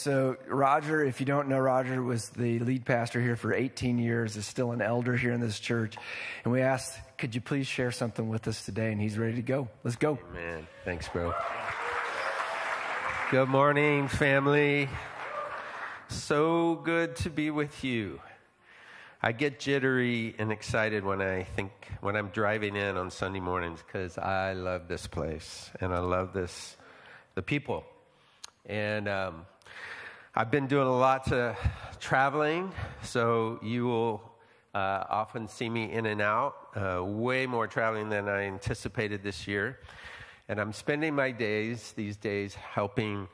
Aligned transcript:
So, 0.00 0.38
Roger, 0.46 1.04
if 1.04 1.20
you 1.20 1.26
don't 1.26 1.48
know, 1.48 1.58
Roger 1.58 2.02
was 2.02 2.30
the 2.30 2.58
lead 2.60 2.86
pastor 2.86 3.20
here 3.20 3.36
for 3.36 3.52
18 3.52 3.98
years, 3.98 4.34
is 4.38 4.46
still 4.46 4.72
an 4.72 4.80
elder 4.80 5.14
here 5.14 5.30
in 5.30 5.40
this 5.40 5.60
church. 5.60 5.94
And 6.42 6.50
we 6.54 6.62
asked, 6.62 6.98
could 7.18 7.34
you 7.34 7.42
please 7.42 7.66
share 7.66 7.92
something 7.92 8.26
with 8.30 8.48
us 8.48 8.64
today? 8.64 8.92
And 8.92 8.98
he's 8.98 9.18
ready 9.18 9.34
to 9.34 9.42
go. 9.42 9.68
Let's 9.84 9.98
go. 9.98 10.18
Man, 10.32 10.66
thanks, 10.86 11.06
bro. 11.10 11.34
Good 13.30 13.50
morning, 13.50 14.08
family. 14.08 14.88
So 16.08 16.76
good 16.76 17.16
to 17.16 17.28
be 17.28 17.50
with 17.50 17.84
you. 17.84 18.22
I 19.22 19.32
get 19.32 19.60
jittery 19.60 20.34
and 20.38 20.50
excited 20.50 21.04
when 21.04 21.20
I 21.20 21.42
think, 21.42 21.72
when 22.00 22.16
I'm 22.16 22.28
driving 22.28 22.74
in 22.74 22.96
on 22.96 23.10
Sunday 23.10 23.40
mornings 23.40 23.82
because 23.86 24.16
I 24.16 24.54
love 24.54 24.88
this 24.88 25.06
place 25.06 25.68
and 25.78 25.92
I 25.92 25.98
love 25.98 26.32
this, 26.32 26.78
the 27.34 27.42
people. 27.42 27.84
And, 28.64 29.06
um, 29.06 29.44
I've 30.32 30.52
been 30.52 30.68
doing 30.68 30.86
a 30.86 30.96
lot 30.96 31.32
of 31.32 31.56
traveling, 31.98 32.72
so 33.02 33.58
you 33.64 33.86
will 33.86 34.22
uh, 34.72 35.02
often 35.10 35.48
see 35.48 35.68
me 35.68 35.90
in 35.90 36.06
and 36.06 36.22
out, 36.22 36.54
uh, 36.76 37.02
way 37.04 37.46
more 37.46 37.66
traveling 37.66 38.08
than 38.10 38.28
I 38.28 38.42
anticipated 38.42 39.24
this 39.24 39.48
year. 39.48 39.80
And 40.48 40.60
I'm 40.60 40.72
spending 40.72 41.16
my 41.16 41.32
days, 41.32 41.94
these 41.96 42.16
days, 42.16 42.54
helping 42.54 43.26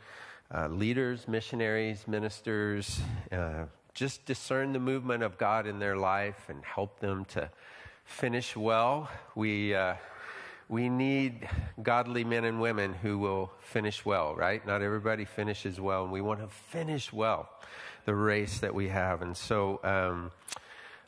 uh, 0.55 0.69
leaders, 0.69 1.29
missionaries, 1.29 2.09
ministers, 2.09 2.99
uh, 3.31 3.65
just 3.93 4.25
discern 4.25 4.73
the 4.73 4.81
movement 4.81 5.23
of 5.23 5.37
God 5.37 5.67
in 5.67 5.79
their 5.79 5.99
life 5.99 6.47
and 6.49 6.65
help 6.65 6.99
them 7.01 7.27
to 7.27 7.51
finish 8.07 8.57
well. 8.57 9.11
We 9.35 9.75
uh, 9.75 9.97
we 10.69 10.89
need 10.89 11.49
godly 11.83 12.25
men 12.25 12.45
and 12.45 12.61
women 12.61 12.93
who 12.95 13.19
will 13.19 13.53
finish 13.61 14.05
well, 14.05 14.35
right? 14.35 14.67
Not 14.67 14.83
everybody 14.83 15.25
finishes 15.25 15.81
well, 15.81 16.03
and 16.03 16.13
we 16.13 16.21
want 16.21 16.41
to 16.41 16.49
finish 16.49 17.13
well 17.13 17.49
the 18.05 18.15
race 18.15 18.59
that 18.61 18.75
we 18.75 18.89
have. 18.89 19.23
And 19.23 19.37
so 19.37 19.81
um, 19.85 20.33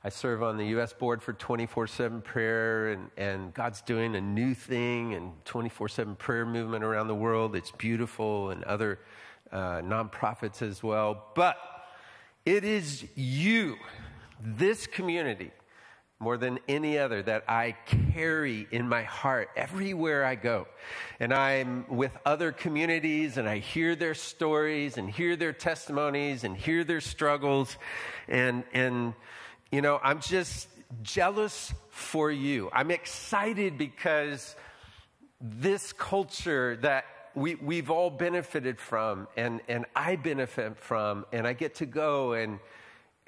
I 0.05 0.11
serve 0.11 0.43
on 0.45 0.59
the 0.59 0.67
U.S. 0.69 0.93
board 0.93 1.23
for 1.23 1.33
24 1.33 1.89
7 1.89 2.23
prayer, 2.23 2.93
and, 2.93 3.11
and 3.17 3.53
God's 3.53 3.81
doing 3.83 4.15
a 4.15 4.21
new 4.21 4.55
thing 4.55 5.15
and 5.15 5.33
24 5.45 5.89
7 5.89 6.15
prayer 6.17 6.47
movement 6.47 6.85
around 6.85 7.09
the 7.09 7.15
world. 7.15 7.57
It's 7.57 7.73
beautiful, 7.73 8.51
and 8.51 8.63
other 8.65 9.01
uh, 9.51 9.81
nonprofits 9.81 10.63
as 10.63 10.83
well. 10.85 11.27
But 11.35 11.57
it 12.47 12.63
is 12.63 13.05
you, 13.17 13.77
this 14.41 14.87
community, 14.87 15.51
more 16.21 16.37
than 16.37 16.59
any 16.67 16.99
other 16.99 17.23
that 17.23 17.45
I 17.49 17.77
carry 18.13 18.67
in 18.73 18.89
my 18.89 19.05
heart 19.05 19.51
everywhere 19.57 20.25
I 20.25 20.35
go. 20.35 20.67
And 21.21 21.33
I'm 21.33 21.87
with 21.89 22.17
other 22.27 22.51
communities 22.51 23.37
and 23.37 23.49
I 23.49 23.59
hear 23.59 23.95
their 23.95 24.15
stories 24.15 24.99
and 24.99 25.09
hear 25.09 25.37
their 25.37 25.53
testimonies 25.53 26.43
and 26.43 26.57
hear 26.57 26.83
their 26.83 27.01
struggles. 27.01 27.77
And, 28.27 28.65
and, 28.73 29.15
you 29.71 29.81
know, 29.81 30.01
I'm 30.03 30.21
just 30.21 30.69
jealous 31.03 31.73
for 31.91 32.33
you. 32.33 32.69
I'm 32.73 32.91
excited 32.91 33.79
because 33.79 34.57
this 35.41 35.93
culture 35.93 36.77
that 36.83 37.05
we, 37.37 37.55
we've 37.55 37.91
all 37.91 38.11
benefited 38.11 38.81
from 38.81 39.29
and, 39.37 39.61
and 39.69 39.87
I 39.95 40.17
benefit 40.17 40.79
from, 40.79 41.27
and 41.33 41.47
I 41.47 41.53
get 41.53 41.77
to 41.77 41.87
go 41.87 42.33
and, 42.33 42.59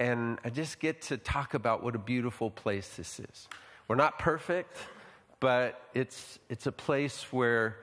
and 0.01 0.39
I 0.43 0.49
just 0.49 0.79
get 0.79 1.03
to 1.03 1.17
talk 1.17 1.53
about 1.53 1.83
what 1.83 1.93
a 1.93 1.99
beautiful 1.99 2.49
place 2.49 2.95
this 2.97 3.19
is. 3.19 3.47
We're 3.87 3.97
not 3.97 4.17
perfect, 4.17 4.75
but 5.39 5.79
it's, 5.93 6.39
it's 6.49 6.65
a 6.65 6.71
place 6.71 7.31
where 7.31 7.77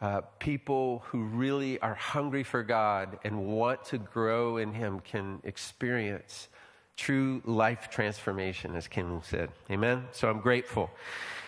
uh, 0.00 0.22
people 0.38 1.02
who 1.08 1.24
really 1.24 1.78
are 1.80 1.92
hungry 1.92 2.42
for 2.42 2.62
God 2.62 3.18
and 3.22 3.46
want 3.48 3.84
to 3.86 3.98
grow 3.98 4.56
in 4.56 4.72
Him 4.72 5.00
can 5.00 5.40
experience 5.44 6.48
true 6.96 7.42
life 7.44 7.90
transformation, 7.90 8.74
as 8.74 8.88
Kim 8.88 9.20
said. 9.22 9.50
Amen? 9.70 10.06
So 10.12 10.30
I'm 10.30 10.40
grateful. 10.40 10.90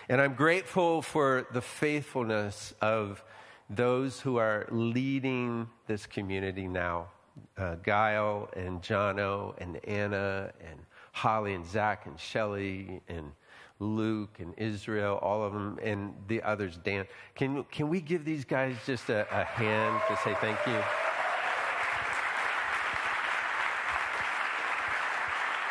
And 0.07 0.21
I'm 0.21 0.35
grateful 0.35 1.01
for 1.01 1.47
the 1.51 1.61
faithfulness 1.61 2.75
of 2.79 3.23
those 3.71 4.19
who 4.19 4.37
are 4.37 4.67
leading 4.69 5.67
this 5.87 6.05
community 6.05 6.67
now 6.67 7.07
uh, 7.57 7.75
Guile 7.75 8.49
and 8.55 8.81
Jono 8.81 9.53
and 9.59 9.83
Anna 9.85 10.51
and 10.61 10.79
Holly 11.11 11.53
and 11.53 11.65
Zach 11.65 12.05
and 12.05 12.19
Shelly 12.19 13.01
and 13.07 13.31
Luke 13.79 14.37
and 14.39 14.53
Israel, 14.57 15.19
all 15.21 15.43
of 15.43 15.53
them, 15.53 15.79
and 15.81 16.13
the 16.27 16.41
others, 16.43 16.77
Dan. 16.83 17.05
Can, 17.35 17.63
can 17.65 17.89
we 17.89 17.99
give 17.99 18.23
these 18.23 18.45
guys 18.45 18.75
just 18.85 19.09
a, 19.09 19.27
a 19.31 19.43
hand 19.43 20.01
to 20.07 20.15
say 20.23 20.35
thank 20.39 20.59
you? 20.67 20.81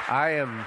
I 0.08 0.30
am. 0.30 0.64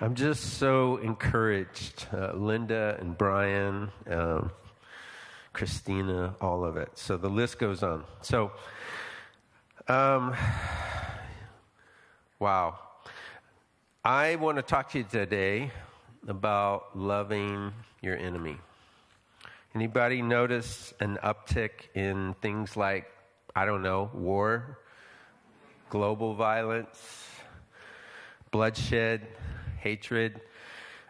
I'm 0.00 0.14
just 0.14 0.58
so 0.58 0.98
encouraged. 0.98 2.06
Uh, 2.12 2.32
Linda 2.34 2.96
and 3.00 3.18
Brian, 3.18 3.90
um, 4.08 4.52
Christina, 5.52 6.34
all 6.40 6.64
of 6.64 6.76
it. 6.76 6.90
So 6.94 7.16
the 7.16 7.28
list 7.28 7.58
goes 7.58 7.82
on. 7.82 8.04
So, 8.22 8.52
um, 9.88 10.34
wow. 12.38 12.78
I 14.04 14.36
want 14.36 14.56
to 14.56 14.62
talk 14.62 14.90
to 14.92 14.98
you 14.98 15.04
today 15.04 15.70
about 16.28 16.96
loving 16.96 17.72
your 18.00 18.16
enemy. 18.16 18.56
Anybody 19.74 20.22
notice 20.22 20.94
an 21.00 21.18
uptick 21.22 21.94
in 21.94 22.34
things 22.40 22.76
like, 22.76 23.10
I 23.54 23.64
don't 23.64 23.82
know, 23.82 24.10
war, 24.14 24.78
global 25.90 26.34
violence, 26.34 27.28
bloodshed, 28.50 29.26
hatred? 29.78 30.40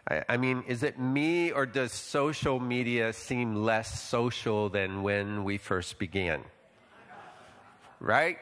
I, 0.09 0.23
I 0.29 0.37
mean, 0.37 0.63
is 0.67 0.83
it 0.83 0.99
me 0.99 1.51
or 1.51 1.65
does 1.65 1.91
social 1.91 2.59
media 2.59 3.13
seem 3.13 3.55
less 3.55 4.01
social 4.01 4.69
than 4.69 5.03
when 5.03 5.43
we 5.43 5.57
first 5.57 5.99
began? 5.99 6.41
Right? 7.99 8.37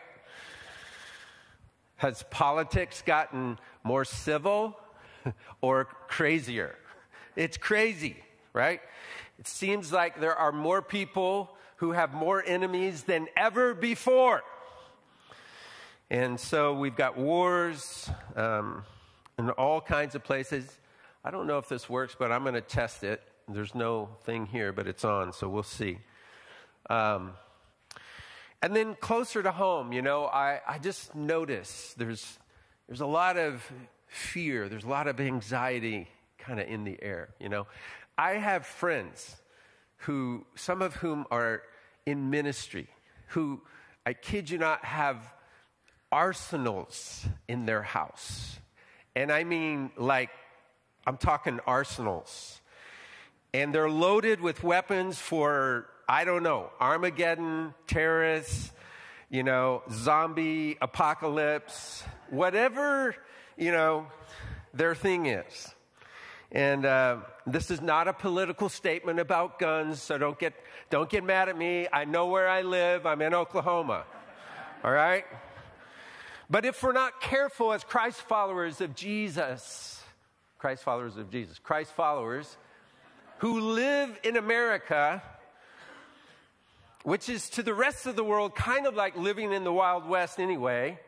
Has 1.98 2.24
politics 2.30 3.03
gotten 3.06 3.59
more 3.84 4.06
civil 4.06 4.80
or 5.62 5.86
crazier? 6.08 6.78
It's 7.36 7.58
crazy, 7.58 8.24
right? 8.53 8.81
It 9.38 9.48
seems 9.48 9.92
like 9.92 10.19
there 10.19 10.36
are 10.36 10.52
more 10.52 10.81
people 10.81 11.56
who 11.78 11.92
have 11.92 12.14
more 12.14 12.44
enemies 12.46 13.03
than 13.03 13.28
ever 13.36 13.74
before. 13.74 14.44
And 16.09 16.40
so 16.40 16.74
we've 16.74 16.96
got 16.96 17.18
wars 17.18 18.09
um, 18.36 18.84
in 19.38 19.50
all 19.52 19.80
kinds 19.80 20.16
of 20.16 20.24
places. 20.24 20.78
I 21.24 21.31
don't 21.31 21.47
know 21.47 21.57
if 21.57 21.68
this 21.68 21.90
works, 21.90 22.16
but 22.18 22.31
I'm 22.31 22.44
going 22.44 22.53
to 22.53 22.62
test 22.62 23.03
it. 23.03 23.22
There's 23.47 23.75
no 23.75 24.09
thing 24.24 24.46
here, 24.46 24.72
but 24.72 24.88
it's 24.88 25.03
on, 25.03 25.34
so 25.34 25.50
we'll 25.50 25.63
see. 25.63 26.00
Um, 26.90 27.34
and 28.62 28.75
then 28.75 28.96
closer 28.96 29.44
to 29.44 29.52
home, 29.52 29.91
you 29.91 30.02
know, 30.02 30.25
I, 30.25 30.62
I 30.68 30.80
just 30.80 31.16
notice 31.16 31.94
there's, 31.97 32.40
there's 32.88 33.02
a 33.02 33.06
lot 33.06 33.38
of 33.38 33.69
fear, 34.07 34.69
there's 34.69 34.84
a 34.84 34.90
lot 34.90 35.07
of 35.07 35.19
anxiety 35.19 36.07
kind 36.38 36.59
of 36.59 36.68
in 36.68 36.84
the 36.84 36.97
air, 37.02 37.30
you 37.40 37.50
know. 37.50 37.68
I 38.18 38.31
have 38.31 38.66
friends 38.66 39.36
who, 39.97 40.46
some 40.56 40.81
of 40.81 40.96
whom 40.96 41.25
are 41.31 41.62
in 42.06 42.30
ministry, 42.30 42.88
who, 43.28 43.62
I 44.06 44.13
kid 44.13 44.50
you 44.50 44.57
not, 44.57 44.86
have 44.86 45.22
arsenals 46.12 47.25
in 47.47 47.66
their 47.66 47.81
house. 47.81 48.59
And 49.16 49.31
I 49.31 49.44
mean, 49.44 49.91
like, 49.97 50.31
I'm 51.06 51.18
talking 51.18 51.60
arsenals. 51.66 52.62
And 53.54 53.74
they're 53.74 53.90
loaded 53.90 54.42
with 54.42 54.64
weapons 54.64 55.18
for 55.20 55.88
I 56.10 56.26
don't 56.26 56.42
know, 56.42 56.72
Armageddon, 56.80 57.76
terrorists, 57.86 58.72
you 59.30 59.44
know, 59.44 59.84
zombie 59.92 60.75
apocalypse, 60.81 62.04
whatever, 62.31 63.16
you 63.56 63.72
know, 63.72 64.07
their 64.74 64.96
thing 64.96 65.28
is. 65.28 65.75
And 66.51 66.84
uh, 66.84 67.18
this 67.45 67.69
is 67.69 67.80
not 67.80 68.07
a 68.07 68.13
political 68.13 68.69
statement 68.69 69.19
about 69.19 69.60
guns, 69.60 70.02
so 70.02 70.18
don't 70.18 70.40
get, 70.40 70.56
don't 70.90 71.07
get 71.07 71.24
mad 71.24 71.48
at 71.48 71.56
me. 71.56 71.88
I 71.94 72.06
know 72.06 72.25
where 72.25 72.50
I 72.50 72.63
live. 72.63 73.06
I'm 73.06 73.22
in 73.22 73.36
Oklahoma. 73.36 74.06
All 74.84 74.92
right? 74.92 75.25
But 76.50 76.66
if 76.66 76.81
we're 76.81 76.92
not 76.92 77.22
careful 77.22 77.72
as 77.72 77.84
Christ 77.84 78.22
followers 78.22 78.81
of 78.81 78.95
Jesus, 78.95 79.99
Christ 80.59 80.83
followers 80.83 81.15
of 81.15 81.31
Jesus, 81.31 81.57
Christ 81.57 81.94
followers 81.94 82.57
who 83.38 83.61
live 83.61 84.19
in 84.25 84.35
America, 84.35 85.23
which 87.03 87.29
is 87.29 87.50
to 87.51 87.63
the 87.63 87.73
rest 87.73 88.06
of 88.06 88.17
the 88.17 88.25
world 88.25 88.56
kind 88.56 88.85
of 88.85 88.94
like 88.94 89.15
living 89.15 89.53
in 89.53 89.63
the 89.63 89.71
Wild 89.71 90.06
West 90.06 90.38
anyway, 90.38 91.00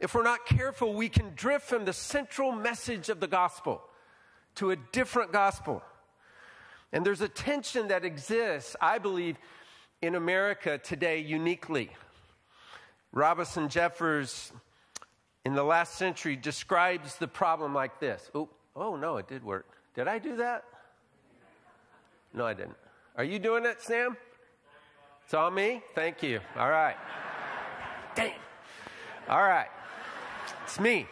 if 0.00 0.14
we're 0.14 0.22
not 0.22 0.46
careful, 0.46 0.94
we 0.94 1.10
can 1.10 1.32
drift 1.34 1.66
from 1.66 1.84
the 1.84 1.92
central 1.92 2.50
message 2.50 3.10
of 3.10 3.20
the 3.20 3.26
gospel 3.26 3.82
to 4.54 4.70
a 4.70 4.76
different 4.76 5.30
gospel. 5.30 5.82
And 6.92 7.04
there's 7.04 7.20
a 7.20 7.28
tension 7.28 7.88
that 7.88 8.06
exists, 8.06 8.74
I 8.80 8.96
believe, 8.96 9.36
in 10.00 10.14
America 10.14 10.78
today 10.78 11.18
uniquely. 11.18 11.90
Robinson 13.12 13.68
Jeffers, 13.68 14.50
in 15.48 15.54
the 15.54 15.64
last 15.64 15.94
century, 15.94 16.36
describes 16.36 17.16
the 17.16 17.26
problem 17.26 17.72
like 17.72 18.00
this. 18.00 18.30
Oh, 18.34 18.50
oh 18.76 18.96
no, 18.96 19.16
it 19.16 19.28
did 19.28 19.42
work. 19.42 19.64
Did 19.94 20.06
I 20.06 20.18
do 20.18 20.36
that? 20.36 20.62
No, 22.34 22.44
I 22.44 22.52
didn't. 22.52 22.76
Are 23.16 23.24
you 23.24 23.38
doing 23.38 23.64
it, 23.64 23.80
Sam? 23.80 24.14
It's 25.24 25.32
on 25.32 25.54
me? 25.54 25.80
Thank 25.94 26.22
you. 26.22 26.40
All 26.54 26.68
right. 26.68 26.96
Dang. 28.14 28.34
All 29.26 29.42
right. 29.42 29.68
It's 30.64 30.78
me. 30.78 31.06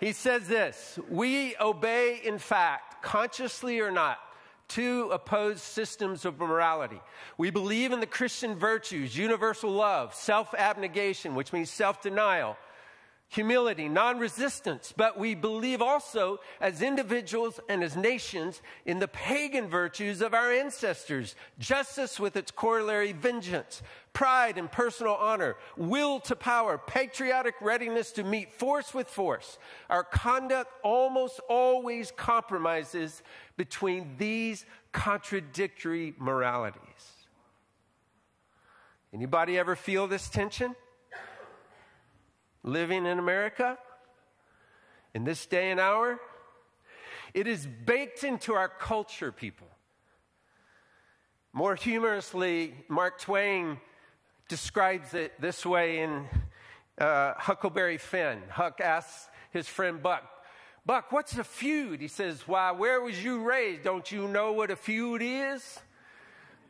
He 0.00 0.10
says 0.10 0.48
this 0.48 0.98
We 1.08 1.54
obey, 1.60 2.20
in 2.24 2.40
fact, 2.40 3.04
consciously 3.04 3.78
or 3.78 3.92
not, 3.92 4.18
two 4.66 5.10
opposed 5.12 5.60
systems 5.60 6.24
of 6.24 6.40
morality. 6.40 7.00
We 7.38 7.50
believe 7.50 7.92
in 7.92 8.00
the 8.00 8.06
Christian 8.06 8.56
virtues, 8.56 9.16
universal 9.16 9.70
love, 9.70 10.12
self 10.12 10.52
abnegation, 10.54 11.36
which 11.36 11.52
means 11.52 11.70
self 11.70 12.02
denial, 12.02 12.56
humility, 13.30 13.88
non 13.88 14.18
resistance, 14.18 14.92
but 14.94 15.16
we 15.16 15.34
believe 15.36 15.80
also 15.80 16.40
as 16.60 16.82
individuals 16.82 17.60
and 17.68 17.82
as 17.82 17.96
nations 17.96 18.60
in 18.84 18.98
the 18.98 19.08
pagan 19.08 19.68
virtues 19.68 20.20
of 20.20 20.34
our 20.34 20.52
ancestors 20.52 21.36
justice 21.58 22.18
with 22.18 22.36
its 22.36 22.50
corollary 22.50 23.12
vengeance, 23.12 23.82
pride 24.12 24.58
and 24.58 24.70
personal 24.70 25.14
honor, 25.14 25.56
will 25.76 26.18
to 26.18 26.34
power, 26.34 26.76
patriotic 26.76 27.54
readiness 27.60 28.10
to 28.10 28.24
meet 28.24 28.52
force 28.52 28.92
with 28.92 29.06
force. 29.06 29.58
Our 29.88 30.02
conduct 30.02 30.72
almost 30.82 31.38
always 31.48 32.10
compromises 32.10 33.22
between 33.56 34.16
these 34.18 34.66
contradictory 34.90 36.14
moralities. 36.18 36.80
Anybody 39.14 39.56
ever 39.56 39.76
feel 39.76 40.08
this 40.08 40.28
tension? 40.28 40.74
Living 42.62 43.06
in 43.06 43.18
America 43.18 43.78
in 45.14 45.24
this 45.24 45.46
day 45.46 45.70
and 45.70 45.80
hour. 45.80 46.20
It 47.34 47.46
is 47.46 47.66
baked 47.66 48.24
into 48.24 48.54
our 48.54 48.68
culture, 48.68 49.32
people. 49.32 49.68
More 51.52 51.74
humorously, 51.74 52.74
Mark 52.88 53.20
Twain 53.20 53.78
describes 54.48 55.14
it 55.14 55.40
this 55.40 55.64
way 55.64 56.00
in 56.00 56.26
uh, 56.98 57.34
Huckleberry 57.36 57.98
Finn. 57.98 58.40
Huck 58.50 58.80
asks 58.80 59.28
his 59.52 59.66
friend 59.66 60.02
Buck, 60.02 60.24
Buck, 60.86 61.12
what's 61.12 61.36
a 61.36 61.44
feud? 61.44 62.00
He 62.00 62.08
says, 62.08 62.46
Why, 62.46 62.72
where 62.72 63.00
was 63.00 63.22
you 63.22 63.42
raised? 63.42 63.84
Don't 63.84 64.10
you 64.10 64.26
know 64.28 64.52
what 64.52 64.70
a 64.70 64.76
feud 64.76 65.22
is? 65.22 65.78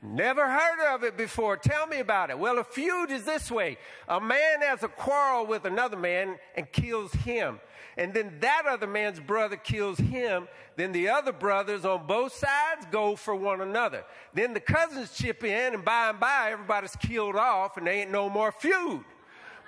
Never 0.02 0.49
heard 0.49 0.94
of 0.94 1.05
it 1.05 1.19
before. 1.19 1.58
Tell 1.58 1.87
me 1.87 1.99
about 1.99 2.31
it. 2.31 2.38
Well, 2.38 2.58
a 2.58 2.64
feud 2.64 3.11
is 3.11 3.25
this 3.25 3.50
way 3.50 3.76
a 4.08 4.20
man 4.20 4.62
has 4.62 4.82
a 4.82 4.88
quarrel 4.88 5.47
with 5.47 5.67
another 5.67 5.97
man 5.97 6.38
and 6.56 6.70
kills 6.73 7.12
him. 7.12 7.61
And 7.99 8.14
then 8.14 8.38
that 8.41 8.62
other 8.67 8.87
man's 8.87 9.20
brother 9.20 9.56
kills 9.56 9.99
him. 9.99 10.49
Then 10.76 10.93
the 10.93 11.11
other 11.11 11.32
brothers 11.32 11.85
on 11.85 12.06
both 12.06 12.35
sides 12.35 12.87
go 12.91 13.14
for 13.14 13.35
one 13.35 13.61
another. 13.61 14.05
Then 14.32 14.55
the 14.55 14.61
cousins 14.61 15.14
chip 15.14 15.44
in, 15.44 15.75
and 15.75 15.85
by 15.85 16.08
and 16.11 16.20
by, 16.20 16.52
everybody's 16.52 16.97
killed 16.97 17.37
off, 17.37 17.76
and 17.76 17.87
there 17.87 17.94
ain't 17.94 18.11
no 18.11 18.31
more 18.31 18.52
feud. 18.52 19.05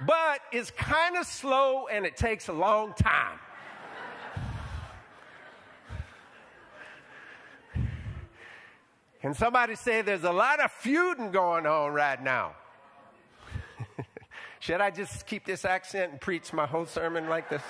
But 0.07 0.41
it's 0.51 0.71
kind 0.71 1.17
of 1.17 1.27
slow 1.27 1.87
and 1.89 2.07
it 2.07 2.17
takes 2.17 2.49
a 2.49 2.53
long 2.53 2.95
time. 2.95 3.39
Can 9.23 9.35
somebody 9.35 9.77
say 9.77 10.03
there's 10.03 10.25
a 10.25 10.33
lot 10.33 10.59
of 10.59 10.73
feuding 10.73 11.31
going 11.31 11.65
on 11.65 11.93
right 11.93 12.21
now? 12.21 12.57
Should 14.59 14.81
I 14.81 14.91
just 14.91 15.29
keep 15.29 15.47
this 15.47 15.65
accent 15.65 16.11
and 16.11 16.21
preach 16.21 16.53
my 16.53 16.67
whole 16.67 16.87
sermon 16.87 17.29
like 17.29 17.49
this? 17.49 17.63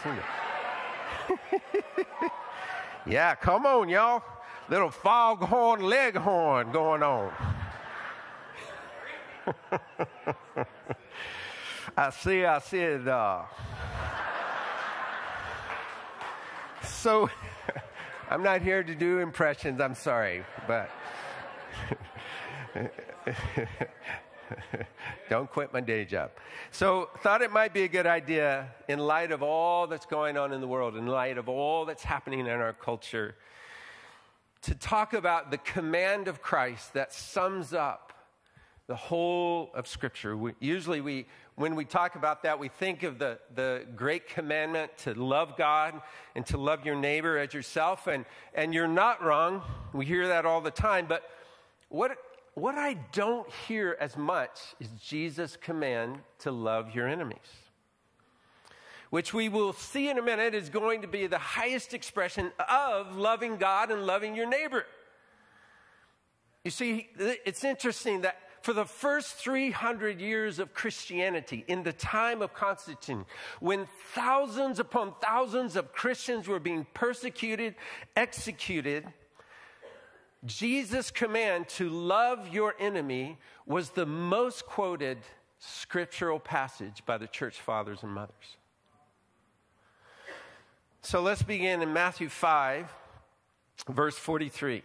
yeah, 3.06 3.34
come 3.34 3.66
on, 3.66 3.90
y'all. 3.90 4.22
Little 4.70 4.90
foghorn 4.90 5.82
leghorn 5.82 6.72
going 6.72 7.02
on. 7.02 7.30
I 11.94 12.08
see, 12.08 12.46
I 12.46 12.60
see 12.60 12.78
it. 12.78 13.06
Uh... 13.06 13.42
So, 16.82 17.28
I'm 18.30 18.42
not 18.42 18.62
here 18.62 18.82
to 18.82 18.94
do 18.94 19.18
impressions, 19.18 19.82
I'm 19.82 19.94
sorry, 19.94 20.46
but. 20.66 20.88
Don't 25.30 25.50
quit 25.50 25.72
my 25.72 25.80
day 25.80 26.04
job. 26.04 26.30
So, 26.70 27.10
thought 27.22 27.42
it 27.42 27.50
might 27.50 27.72
be 27.72 27.82
a 27.84 27.88
good 27.88 28.06
idea 28.06 28.68
in 28.88 28.98
light 28.98 29.32
of 29.32 29.42
all 29.42 29.86
that's 29.86 30.06
going 30.06 30.36
on 30.36 30.52
in 30.52 30.60
the 30.60 30.68
world, 30.68 30.96
in 30.96 31.06
light 31.06 31.38
of 31.38 31.48
all 31.48 31.84
that's 31.84 32.02
happening 32.02 32.40
in 32.40 32.48
our 32.48 32.72
culture, 32.72 33.36
to 34.62 34.74
talk 34.74 35.12
about 35.12 35.50
the 35.50 35.58
command 35.58 36.28
of 36.28 36.40
Christ 36.42 36.94
that 36.94 37.12
sums 37.12 37.72
up 37.74 38.12
the 38.86 38.96
whole 38.96 39.70
of 39.74 39.86
Scripture. 39.86 40.36
We, 40.36 40.52
usually, 40.60 41.00
we, 41.00 41.26
when 41.54 41.74
we 41.74 41.84
talk 41.84 42.14
about 42.14 42.42
that, 42.42 42.58
we 42.58 42.68
think 42.68 43.02
of 43.02 43.18
the, 43.18 43.38
the 43.54 43.86
great 43.94 44.28
commandment 44.28 44.96
to 44.98 45.14
love 45.14 45.56
God 45.56 46.00
and 46.34 46.44
to 46.46 46.58
love 46.58 46.84
your 46.84 46.96
neighbor 46.96 47.38
as 47.38 47.54
yourself. 47.54 48.06
And, 48.06 48.24
and 48.54 48.74
you're 48.74 48.88
not 48.88 49.22
wrong. 49.22 49.62
We 49.92 50.04
hear 50.04 50.28
that 50.28 50.44
all 50.44 50.60
the 50.60 50.70
time. 50.70 51.06
But 51.08 51.22
what, 51.88 52.18
what 52.54 52.76
I 52.76 52.94
don't 53.12 53.48
hear 53.66 53.96
as 54.00 54.16
much 54.16 54.58
is 54.78 54.88
Jesus' 55.00 55.56
command 55.56 56.18
to 56.40 56.50
love 56.50 56.94
your 56.94 57.08
enemies, 57.08 57.38
which 59.10 59.32
we 59.32 59.48
will 59.48 59.72
see 59.72 60.10
in 60.10 60.18
a 60.18 60.22
minute 60.22 60.54
is 60.54 60.68
going 60.68 61.02
to 61.02 61.08
be 61.08 61.26
the 61.26 61.38
highest 61.38 61.94
expression 61.94 62.52
of 62.68 63.16
loving 63.16 63.56
God 63.56 63.90
and 63.90 64.06
loving 64.06 64.36
your 64.36 64.46
neighbor. 64.46 64.84
You 66.64 66.70
see, 66.70 67.08
it's 67.18 67.64
interesting 67.64 68.20
that 68.20 68.36
for 68.62 68.72
the 68.72 68.84
first 68.84 69.34
300 69.34 70.20
years 70.20 70.58
of 70.60 70.72
Christianity, 70.72 71.64
in 71.66 71.82
the 71.82 71.92
time 71.92 72.42
of 72.42 72.54
Constantine, 72.54 73.24
when 73.58 73.88
thousands 74.14 74.78
upon 74.78 75.14
thousands 75.20 75.74
of 75.74 75.92
Christians 75.92 76.46
were 76.46 76.60
being 76.60 76.86
persecuted, 76.94 77.74
executed, 78.16 79.06
Jesus' 80.44 81.10
command 81.10 81.68
to 81.70 81.88
love 81.88 82.48
your 82.52 82.74
enemy 82.78 83.38
was 83.66 83.90
the 83.90 84.06
most 84.06 84.66
quoted 84.66 85.18
scriptural 85.58 86.40
passage 86.40 87.02
by 87.06 87.16
the 87.16 87.28
church 87.28 87.60
fathers 87.60 88.02
and 88.02 88.12
mothers. 88.12 88.56
So 91.02 91.20
let's 91.20 91.42
begin 91.42 91.82
in 91.82 91.92
Matthew 91.92 92.28
5, 92.28 92.92
verse 93.88 94.16
43. 94.16 94.82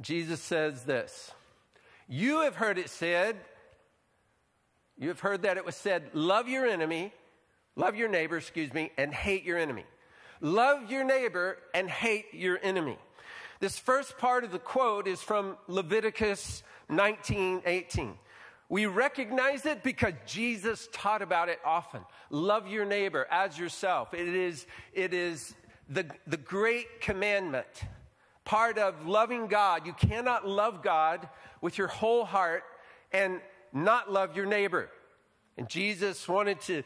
Jesus 0.00 0.40
says 0.40 0.84
this 0.84 1.32
You 2.08 2.40
have 2.40 2.56
heard 2.56 2.78
it 2.78 2.90
said, 2.90 3.36
you 4.98 5.08
have 5.08 5.20
heard 5.20 5.42
that 5.42 5.56
it 5.56 5.64
was 5.64 5.76
said, 5.76 6.10
love 6.12 6.48
your 6.48 6.66
enemy, 6.66 7.12
love 7.76 7.94
your 7.94 8.08
neighbor, 8.08 8.36
excuse 8.36 8.74
me, 8.74 8.90
and 8.98 9.14
hate 9.14 9.44
your 9.44 9.56
enemy. 9.56 9.84
Love 10.40 10.90
your 10.90 11.04
neighbor 11.04 11.58
and 11.72 11.88
hate 11.88 12.26
your 12.32 12.58
enemy. 12.62 12.98
This 13.60 13.78
first 13.78 14.18
part 14.18 14.44
of 14.44 14.52
the 14.52 14.58
quote 14.58 15.08
is 15.08 15.20
from 15.20 15.56
Leviticus 15.66 16.62
19 16.88 17.62
18. 17.64 18.14
We 18.70 18.86
recognize 18.86 19.64
it 19.64 19.82
because 19.82 20.12
Jesus 20.26 20.88
taught 20.92 21.22
about 21.22 21.48
it 21.48 21.58
often. 21.64 22.02
Love 22.30 22.68
your 22.68 22.84
neighbor 22.84 23.26
as 23.30 23.58
yourself. 23.58 24.12
It 24.12 24.28
is, 24.28 24.66
it 24.92 25.14
is 25.14 25.54
the, 25.88 26.06
the 26.26 26.36
great 26.36 27.00
commandment, 27.00 27.66
part 28.44 28.76
of 28.76 29.06
loving 29.06 29.46
God. 29.46 29.86
You 29.86 29.94
cannot 29.94 30.46
love 30.46 30.82
God 30.82 31.28
with 31.62 31.78
your 31.78 31.86
whole 31.86 32.26
heart 32.26 32.62
and 33.10 33.40
not 33.72 34.12
love 34.12 34.36
your 34.36 34.46
neighbor. 34.46 34.90
And 35.56 35.66
Jesus 35.66 36.28
wanted 36.28 36.60
to 36.62 36.82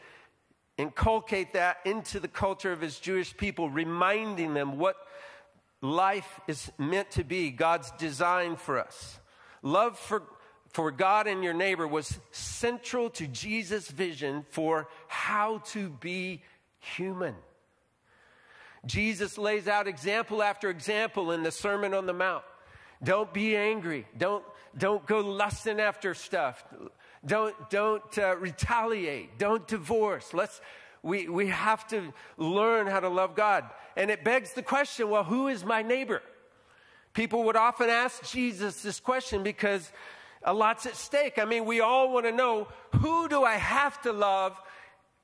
inculcate 0.77 1.53
that 1.53 1.77
into 1.85 2.19
the 2.19 2.29
culture 2.29 2.71
of 2.71 2.79
his 2.79 2.97
Jewish 2.97 3.35
people, 3.35 3.69
reminding 3.69 4.53
them 4.53 4.77
what 4.77 4.95
life 5.83 6.39
is 6.47 6.71
meant 6.79 7.11
to 7.11 7.23
be, 7.23 7.51
God's 7.51 7.91
design 7.91 8.55
for 8.55 8.79
us. 8.79 9.19
Love 9.61 9.99
for, 9.99 10.23
for 10.69 10.89
God 10.91 11.27
and 11.27 11.43
your 11.43 11.53
neighbor 11.53 11.85
was 11.85 12.17
central 12.31 13.09
to 13.11 13.27
Jesus' 13.27 13.89
vision 13.89 14.45
for 14.49 14.87
how 15.07 15.59
to 15.65 15.89
be 15.89 16.41
human. 16.79 17.35
Jesus 18.85 19.37
lays 19.37 19.67
out 19.67 19.87
example 19.87 20.41
after 20.41 20.69
example 20.69 21.31
in 21.31 21.43
the 21.43 21.51
Sermon 21.51 21.93
on 21.93 22.05
the 22.05 22.13
Mount. 22.13 22.43
Don't 23.03 23.33
be 23.33 23.55
angry. 23.57 24.07
Don't, 24.17 24.43
don't 24.77 25.05
go 25.05 25.19
lusting 25.19 25.81
after 25.81 26.13
stuff. 26.13 26.63
Don't, 27.25 27.55
don't 27.69 28.17
uh, 28.17 28.37
retaliate. 28.37 29.37
Don't 29.37 29.67
divorce. 29.67 30.33
Let's, 30.33 30.61
we, 31.03 31.27
we 31.27 31.47
have 31.47 31.85
to 31.89 32.13
learn 32.37 32.87
how 32.87 33.01
to 33.01 33.09
love 33.09 33.35
God. 33.35 33.65
And 33.95 34.09
it 34.09 34.23
begs 34.23 34.53
the 34.53 34.63
question 34.63 35.09
well, 35.09 35.25
who 35.25 35.49
is 35.49 35.63
my 35.63 35.81
neighbor? 35.81 36.23
People 37.13 37.43
would 37.43 37.55
often 37.55 37.89
ask 37.89 38.23
Jesus 38.31 38.81
this 38.81 38.99
question 38.99 39.43
because 39.43 39.91
a 40.41 40.53
lot's 40.53 40.85
at 40.85 40.95
stake. 40.95 41.37
I 41.37 41.45
mean, 41.45 41.65
we 41.65 41.81
all 41.81 42.11
want 42.11 42.25
to 42.25 42.31
know 42.31 42.67
who 42.95 43.27
do 43.27 43.43
I 43.43 43.55
have 43.55 44.01
to 44.01 44.11
love 44.11 44.59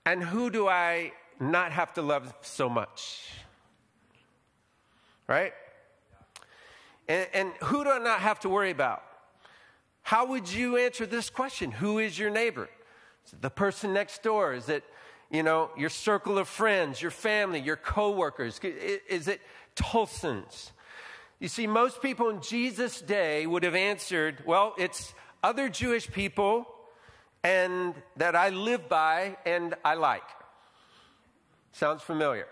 and 0.06 0.22
who 0.22 0.50
do 0.50 0.68
I 0.68 1.14
not 1.40 1.72
have 1.72 1.94
to 1.94 2.02
love 2.02 2.34
so 2.42 2.70
much? 2.70 3.32
Right? 5.28 5.54
And, 7.08 7.28
and 7.34 7.52
who 7.64 7.84
do 7.84 7.90
I 7.90 8.00
not 8.00 8.20
have 8.20 8.40
to 8.42 8.50
worry 8.50 8.72
about? 8.72 9.04
How 10.04 10.26
would 10.28 10.52
you 10.52 10.78
answer 10.78 11.06
this 11.06 11.30
question? 11.30 11.72
Who 11.72 12.00
is 12.00 12.18
your 12.18 12.30
neighbor? 12.30 12.70
Is 13.26 13.34
it 13.34 13.42
the 13.42 13.50
person 13.50 13.94
next 13.94 14.24
door? 14.24 14.54
Is 14.54 14.70
it, 14.70 14.84
you 15.30 15.44
know, 15.44 15.70
your 15.78 15.90
circle 15.90 16.38
of 16.38 16.48
friends, 16.48 17.02
your 17.02 17.12
family, 17.12 17.60
your 17.60 17.76
coworkers? 17.76 18.60
Is 18.64 19.28
it 19.28 19.42
Tulsans? 19.76 20.72
You 21.40 21.48
see, 21.48 21.68
most 21.68 22.02
people 22.02 22.30
in 22.30 22.42
Jesus' 22.42 23.00
day 23.00 23.46
would 23.46 23.64
have 23.64 23.76
answered, 23.76 24.44
well, 24.46 24.74
it's 24.78 25.14
other 25.42 25.70
Jewish 25.70 26.10
people 26.12 26.68
and 27.44 27.94
that 28.18 28.36
I 28.36 28.50
live 28.50 28.90
by 28.90 29.38
and 29.46 29.76
I 29.86 29.94
like. 29.94 30.24
Sounds 31.72 32.02
familiar. 32.02 32.48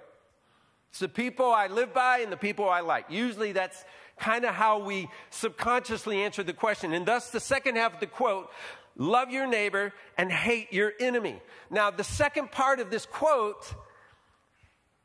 It's 0.91 0.99
the 0.99 1.09
people 1.09 1.51
I 1.51 1.67
live 1.67 1.93
by 1.93 2.19
and 2.19 2.31
the 2.31 2.37
people 2.37 2.69
I 2.69 2.79
like. 2.79 3.05
Usually 3.09 3.51
that's 3.51 3.83
kind 4.17 4.45
of 4.45 4.53
how 4.53 4.79
we 4.79 5.09
subconsciously 5.29 6.21
answer 6.23 6.43
the 6.43 6.53
question. 6.53 6.93
And 6.93 7.05
thus, 7.05 7.29
the 7.29 7.39
second 7.39 7.75
half 7.75 7.95
of 7.95 7.99
the 7.99 8.07
quote 8.07 8.49
love 8.97 9.29
your 9.31 9.47
neighbor 9.47 9.93
and 10.17 10.31
hate 10.31 10.73
your 10.73 10.93
enemy. 10.99 11.39
Now, 11.69 11.91
the 11.91 12.03
second 12.03 12.51
part 12.51 12.79
of 12.79 12.89
this 12.89 13.05
quote 13.05 13.73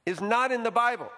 is 0.07 0.21
not 0.21 0.51
in 0.51 0.63
the 0.63 0.71
Bible. 0.71 1.11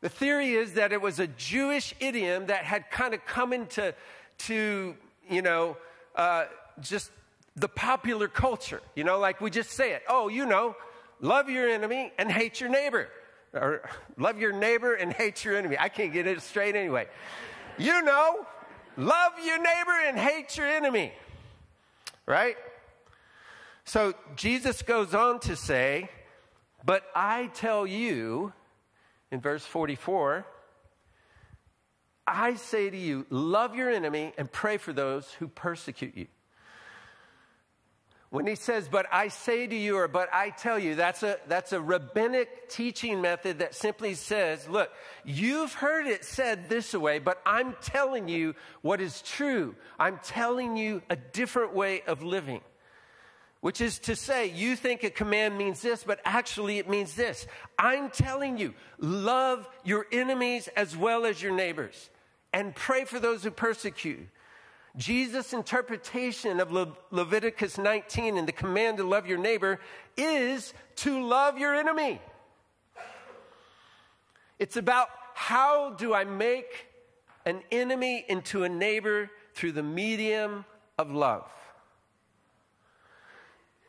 The 0.00 0.08
theory 0.08 0.52
is 0.52 0.74
that 0.74 0.92
it 0.92 1.00
was 1.00 1.18
a 1.18 1.26
Jewish 1.26 1.94
idiom 2.00 2.46
that 2.46 2.64
had 2.64 2.90
kind 2.90 3.12
of 3.12 3.24
come 3.26 3.52
into, 3.52 3.94
to, 4.38 4.96
you 5.28 5.42
know, 5.42 5.76
uh, 6.16 6.46
just 6.80 7.10
the 7.56 7.68
popular 7.68 8.26
culture. 8.26 8.80
You 8.94 9.04
know, 9.04 9.18
like 9.18 9.40
we 9.40 9.50
just 9.50 9.70
say 9.70 9.92
it. 9.92 10.02
Oh, 10.08 10.28
you 10.28 10.46
know, 10.46 10.74
love 11.20 11.50
your 11.50 11.68
enemy 11.68 12.12
and 12.18 12.32
hate 12.32 12.60
your 12.60 12.70
neighbor. 12.70 13.08
Or 13.52 13.82
love 14.16 14.38
your 14.38 14.52
neighbor 14.52 14.94
and 14.94 15.12
hate 15.12 15.44
your 15.44 15.56
enemy. 15.56 15.76
I 15.78 15.88
can't 15.88 16.12
get 16.12 16.26
it 16.26 16.40
straight 16.40 16.76
anyway. 16.76 17.08
You 17.78 18.02
know, 18.02 18.46
love 18.96 19.32
your 19.44 19.58
neighbor 19.58 19.98
and 20.06 20.18
hate 20.18 20.56
your 20.56 20.66
enemy. 20.66 21.12
Right? 22.30 22.56
So 23.82 24.14
Jesus 24.36 24.82
goes 24.82 25.16
on 25.16 25.40
to 25.40 25.56
say, 25.56 26.08
But 26.84 27.02
I 27.12 27.48
tell 27.54 27.88
you, 27.88 28.52
in 29.32 29.40
verse 29.40 29.66
44, 29.66 30.46
I 32.28 32.54
say 32.54 32.88
to 32.88 32.96
you, 32.96 33.26
love 33.30 33.74
your 33.74 33.90
enemy 33.90 34.32
and 34.38 34.50
pray 34.50 34.76
for 34.76 34.92
those 34.92 35.32
who 35.32 35.48
persecute 35.48 36.16
you. 36.16 36.28
When 38.30 38.46
he 38.46 38.54
says, 38.54 38.88
but 38.88 39.06
I 39.10 39.26
say 39.26 39.66
to 39.66 39.74
you, 39.74 39.96
or 39.96 40.06
but 40.06 40.32
I 40.32 40.50
tell 40.50 40.78
you, 40.78 40.94
that's 40.94 41.24
a, 41.24 41.38
that's 41.48 41.72
a 41.72 41.80
rabbinic 41.80 42.68
teaching 42.68 43.20
method 43.20 43.58
that 43.58 43.74
simply 43.74 44.14
says, 44.14 44.68
look, 44.68 44.90
you've 45.24 45.74
heard 45.74 46.06
it 46.06 46.24
said 46.24 46.68
this 46.68 46.94
way, 46.94 47.18
but 47.18 47.42
I'm 47.44 47.74
telling 47.82 48.28
you 48.28 48.54
what 48.82 49.00
is 49.00 49.20
true. 49.22 49.74
I'm 49.98 50.20
telling 50.22 50.76
you 50.76 51.02
a 51.10 51.16
different 51.16 51.74
way 51.74 52.02
of 52.06 52.22
living. 52.22 52.60
Which 53.62 53.80
is 53.80 53.98
to 54.00 54.14
say, 54.16 54.46
you 54.46 54.76
think 54.76 55.02
a 55.02 55.10
command 55.10 55.58
means 55.58 55.82
this, 55.82 56.04
but 56.04 56.20
actually 56.24 56.78
it 56.78 56.88
means 56.88 57.14
this. 57.14 57.46
I'm 57.78 58.10
telling 58.10 58.58
you, 58.58 58.74
love 58.98 59.68
your 59.84 60.06
enemies 60.12 60.68
as 60.76 60.96
well 60.96 61.26
as 61.26 61.42
your 61.42 61.52
neighbors 61.52 62.10
and 62.52 62.74
pray 62.74 63.04
for 63.04 63.18
those 63.18 63.42
who 63.42 63.50
persecute 63.50 64.18
you. 64.18 64.26
Jesus' 64.96 65.52
interpretation 65.52 66.60
of 66.60 66.72
Le- 66.72 66.96
Leviticus 67.10 67.78
19 67.78 68.36
and 68.36 68.48
the 68.48 68.52
command 68.52 68.98
to 68.98 69.04
love 69.04 69.26
your 69.26 69.38
neighbor 69.38 69.78
is 70.16 70.74
to 70.96 71.24
love 71.24 71.58
your 71.58 71.74
enemy. 71.74 72.20
It's 74.58 74.76
about 74.76 75.08
how 75.34 75.90
do 75.90 76.12
I 76.12 76.24
make 76.24 76.86
an 77.46 77.62
enemy 77.70 78.24
into 78.28 78.64
a 78.64 78.68
neighbor 78.68 79.30
through 79.54 79.72
the 79.72 79.82
medium 79.82 80.64
of 80.98 81.10
love. 81.10 81.50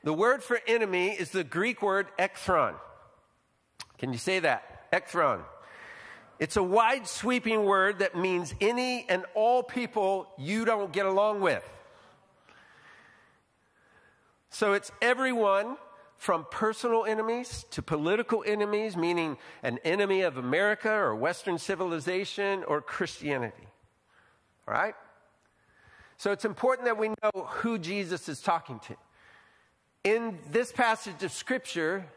The 0.03 0.13
word 0.13 0.43
for 0.43 0.59
enemy 0.67 1.09
is 1.09 1.31
the 1.31 1.43
Greek 1.43 1.81
word 1.81 2.07
ekthron. 2.17 2.75
Can 3.97 4.13
you 4.13 4.17
say 4.17 4.39
that? 4.39 4.91
Ekthron. 4.91 5.41
It's 6.41 6.57
a 6.57 6.63
wide 6.63 7.07
sweeping 7.07 7.65
word 7.65 7.99
that 7.99 8.15
means 8.15 8.55
any 8.59 9.05
and 9.07 9.25
all 9.35 9.61
people 9.61 10.27
you 10.39 10.65
don't 10.65 10.91
get 10.91 11.05
along 11.05 11.41
with. 11.41 11.63
So 14.49 14.73
it's 14.73 14.91
everyone 15.03 15.77
from 16.17 16.47
personal 16.49 17.05
enemies 17.05 17.67
to 17.69 17.83
political 17.83 18.43
enemies, 18.43 18.97
meaning 18.97 19.37
an 19.61 19.77
enemy 19.83 20.21
of 20.21 20.37
America 20.37 20.91
or 20.91 21.15
Western 21.15 21.59
civilization 21.59 22.63
or 22.63 22.81
Christianity. 22.81 23.67
All 24.67 24.73
right? 24.73 24.95
So 26.17 26.31
it's 26.31 26.43
important 26.43 26.85
that 26.85 26.97
we 26.97 27.09
know 27.09 27.45
who 27.49 27.77
Jesus 27.77 28.27
is 28.27 28.41
talking 28.41 28.79
to. 28.87 28.95
In 30.03 30.39
this 30.51 30.71
passage 30.71 31.21
of 31.21 31.31
scripture, 31.31 32.07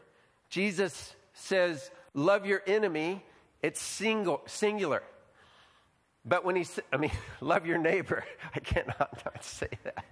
Jesus 0.49 1.15
says, 1.33 1.91
Love 2.15 2.47
your 2.47 2.63
enemy. 2.65 3.23
It's 3.65 3.81
single, 3.81 4.43
singular. 4.45 5.01
But 6.23 6.45
when 6.45 6.55
he, 6.55 6.67
I 6.93 6.97
mean, 6.97 7.09
love 7.41 7.65
your 7.65 7.79
neighbor. 7.79 8.23
I 8.55 8.59
cannot 8.59 9.25
not 9.25 9.43
say 9.43 9.69
that. 9.83 10.05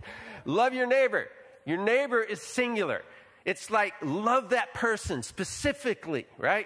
Love 0.43 0.73
your 0.73 0.87
neighbor. 0.87 1.27
Your 1.63 1.77
neighbor 1.77 2.19
is 2.19 2.41
singular. 2.41 3.03
It's 3.45 3.69
like 3.69 3.93
love 4.01 4.49
that 4.49 4.73
person 4.73 5.21
specifically, 5.21 6.25
right? 6.39 6.65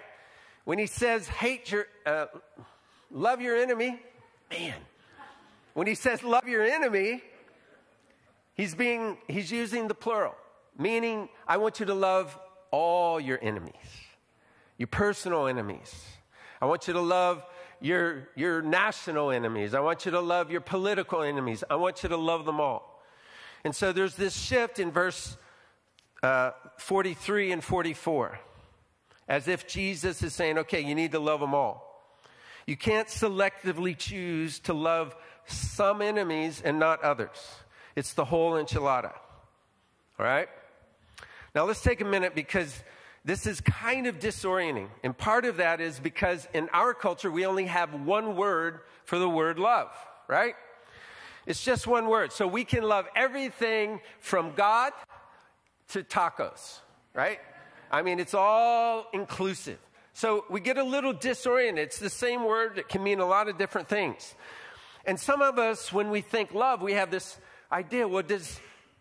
When 0.64 0.78
he 0.78 0.86
says 0.86 1.28
hate 1.28 1.70
your, 1.70 1.88
uh, 2.06 2.26
love 3.10 3.42
your 3.42 3.58
enemy, 3.58 4.00
man. 4.50 4.80
When 5.74 5.86
he 5.86 5.94
says 5.94 6.22
love 6.22 6.48
your 6.48 6.64
enemy, 6.64 7.22
he's 8.54 8.74
being, 8.74 9.18
he's 9.28 9.52
using 9.52 9.88
the 9.88 9.94
plural 9.94 10.34
meaning 10.78 11.28
I 11.46 11.56
want 11.56 11.80
you 11.80 11.86
to 11.86 11.94
love 11.94 12.38
all 12.70 13.18
your 13.18 13.38
enemies, 13.42 13.74
your 14.78 14.86
personal 14.86 15.48
enemies. 15.48 15.92
I 16.60 16.66
want 16.66 16.88
you 16.88 16.94
to 16.94 17.00
love 17.00 17.44
your, 17.80 18.28
your 18.34 18.62
national 18.62 19.30
enemies. 19.30 19.74
I 19.74 19.80
want 19.80 20.04
you 20.04 20.10
to 20.12 20.20
love 20.20 20.50
your 20.50 20.60
political 20.60 21.22
enemies. 21.22 21.62
I 21.68 21.76
want 21.76 22.02
you 22.02 22.08
to 22.08 22.16
love 22.16 22.44
them 22.44 22.60
all. 22.60 23.02
And 23.64 23.74
so 23.74 23.92
there's 23.92 24.14
this 24.14 24.36
shift 24.36 24.78
in 24.78 24.90
verse 24.90 25.36
uh, 26.22 26.50
43 26.78 27.52
and 27.52 27.62
44, 27.62 28.38
as 29.28 29.46
if 29.48 29.66
Jesus 29.66 30.22
is 30.22 30.34
saying, 30.34 30.58
okay, 30.58 30.80
you 30.80 30.94
need 30.94 31.12
to 31.12 31.20
love 31.20 31.40
them 31.40 31.54
all. 31.54 31.84
You 32.66 32.76
can't 32.76 33.08
selectively 33.08 33.96
choose 33.96 34.58
to 34.60 34.74
love 34.74 35.16
some 35.46 36.02
enemies 36.02 36.60
and 36.64 36.78
not 36.78 37.02
others. 37.02 37.38
It's 37.96 38.12
the 38.14 38.24
whole 38.24 38.52
enchilada. 38.52 39.12
All 40.18 40.26
right? 40.26 40.48
Now 41.54 41.64
let's 41.64 41.82
take 41.82 42.00
a 42.00 42.04
minute 42.04 42.34
because 42.34 42.82
this 43.28 43.46
is 43.46 43.60
kind 43.60 44.06
of 44.06 44.18
disorienting. 44.18 44.88
And 45.04 45.16
part 45.16 45.44
of 45.44 45.58
that 45.58 45.82
is 45.82 46.00
because 46.00 46.48
in 46.54 46.70
our 46.72 46.94
culture, 46.94 47.30
we 47.30 47.44
only 47.44 47.66
have 47.66 47.92
one 47.92 48.36
word 48.36 48.80
for 49.04 49.18
the 49.18 49.28
word 49.28 49.58
love, 49.58 49.90
right? 50.28 50.54
It's 51.44 51.62
just 51.62 51.86
one 51.86 52.08
word. 52.08 52.32
So 52.32 52.46
we 52.48 52.64
can 52.64 52.84
love 52.84 53.06
everything 53.14 54.00
from 54.18 54.54
God 54.54 54.94
to 55.88 56.02
tacos, 56.02 56.78
right? 57.12 57.38
I 57.90 58.00
mean, 58.00 58.18
it's 58.18 58.32
all 58.32 59.04
inclusive. 59.12 59.78
So 60.14 60.46
we 60.48 60.60
get 60.60 60.78
a 60.78 60.82
little 60.82 61.12
disoriented. 61.12 61.84
It's 61.84 61.98
the 61.98 62.08
same 62.08 62.44
word 62.44 62.76
that 62.76 62.88
can 62.88 63.02
mean 63.02 63.20
a 63.20 63.26
lot 63.26 63.46
of 63.46 63.58
different 63.58 63.88
things. 63.88 64.34
And 65.04 65.20
some 65.20 65.42
of 65.42 65.58
us, 65.58 65.92
when 65.92 66.08
we 66.08 66.22
think 66.22 66.54
love, 66.54 66.80
we 66.80 66.94
have 66.94 67.10
this 67.10 67.36
idea 67.70 68.08
well, 68.08 68.22
does, 68.22 68.58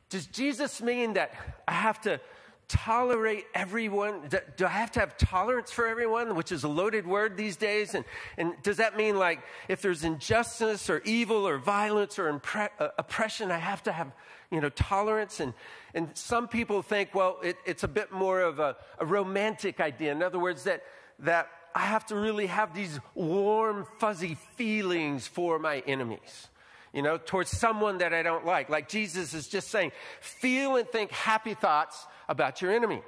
does 0.10 0.26
Jesus 0.26 0.82
mean 0.82 1.14
that 1.14 1.34
I 1.66 1.72
have 1.72 2.02
to 2.02 2.20
tolerate 2.68 3.46
everyone? 3.54 4.30
Do 4.58 4.66
I 4.66 4.70
have 4.70 4.92
to 4.92 5.00
have 5.00 5.18
tolerance 5.18 5.72
for 5.72 5.88
everyone, 5.88 6.36
which 6.36 6.52
is 6.52 6.64
a 6.64 6.68
loaded 6.68 7.08
word 7.08 7.38
these 7.38 7.56
days? 7.56 7.96
And, 7.96 8.04
and 8.38 8.54
does 8.64 8.78
that 8.78 8.98
mean 8.98 9.18
like 9.18 9.40
if 9.68 9.82
there's 9.82 10.04
injustice 10.04 10.90
or 10.90 11.02
evil 11.06 11.48
or 11.48 11.58
violence 11.58 12.20
or 12.20 12.32
impre- 12.32 12.70
uh, 12.80 12.90
oppression, 12.98 13.52
I 13.52 13.58
have 13.58 13.84
to 13.84 13.92
have, 13.92 14.12
you 14.52 14.60
know, 14.60 14.70
tolerance? 14.70 15.40
And, 15.40 15.54
and 15.94 16.10
some 16.16 16.48
people 16.48 16.82
think, 16.82 17.16
well, 17.16 17.40
it, 17.42 17.58
it's 17.66 17.84
a 17.84 17.88
bit 17.88 18.12
more 18.12 18.42
of 18.42 18.60
a, 18.60 18.76
a 19.00 19.06
romantic 19.06 19.80
idea. 19.80 20.12
In 20.12 20.22
other 20.22 20.40
words, 20.40 20.64
that, 20.66 20.84
that 21.20 21.50
I 21.74 21.82
have 21.82 22.06
to 22.08 22.16
really 22.16 22.48
have 22.48 22.74
these 22.74 23.00
warm, 23.16 23.86
fuzzy 24.00 24.36
feelings 24.56 25.26
for 25.28 25.60
my 25.60 25.80
enemies 25.88 26.50
you 26.94 27.02
know, 27.02 27.18
towards 27.18 27.50
someone 27.50 28.00
that 28.00 28.14
I 28.14 28.24
don't 28.24 28.46
like. 28.46 28.70
Like 28.70 28.90
Jesus 28.90 29.34
is 29.34 29.48
just 29.48 29.70
saying, 29.70 29.92
feel 30.22 30.76
and 30.76 30.88
think 30.88 31.12
happy 31.12 31.54
thoughts 31.54 32.08
about 32.28 32.62
your 32.62 32.72
enemy. 32.72 33.02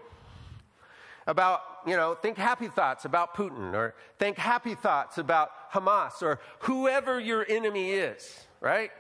About, 1.27 1.61
you 1.85 1.95
know, 1.95 2.15
think 2.15 2.37
happy 2.37 2.67
thoughts 2.67 3.05
about 3.05 3.35
Putin 3.35 3.73
or 3.73 3.93
think 4.17 4.37
happy 4.37 4.75
thoughts 4.75 5.17
about 5.17 5.51
Hamas 5.71 6.21
or 6.21 6.39
whoever 6.59 7.19
your 7.19 7.45
enemy 7.47 7.91
is, 7.91 8.47
right? 8.61 8.91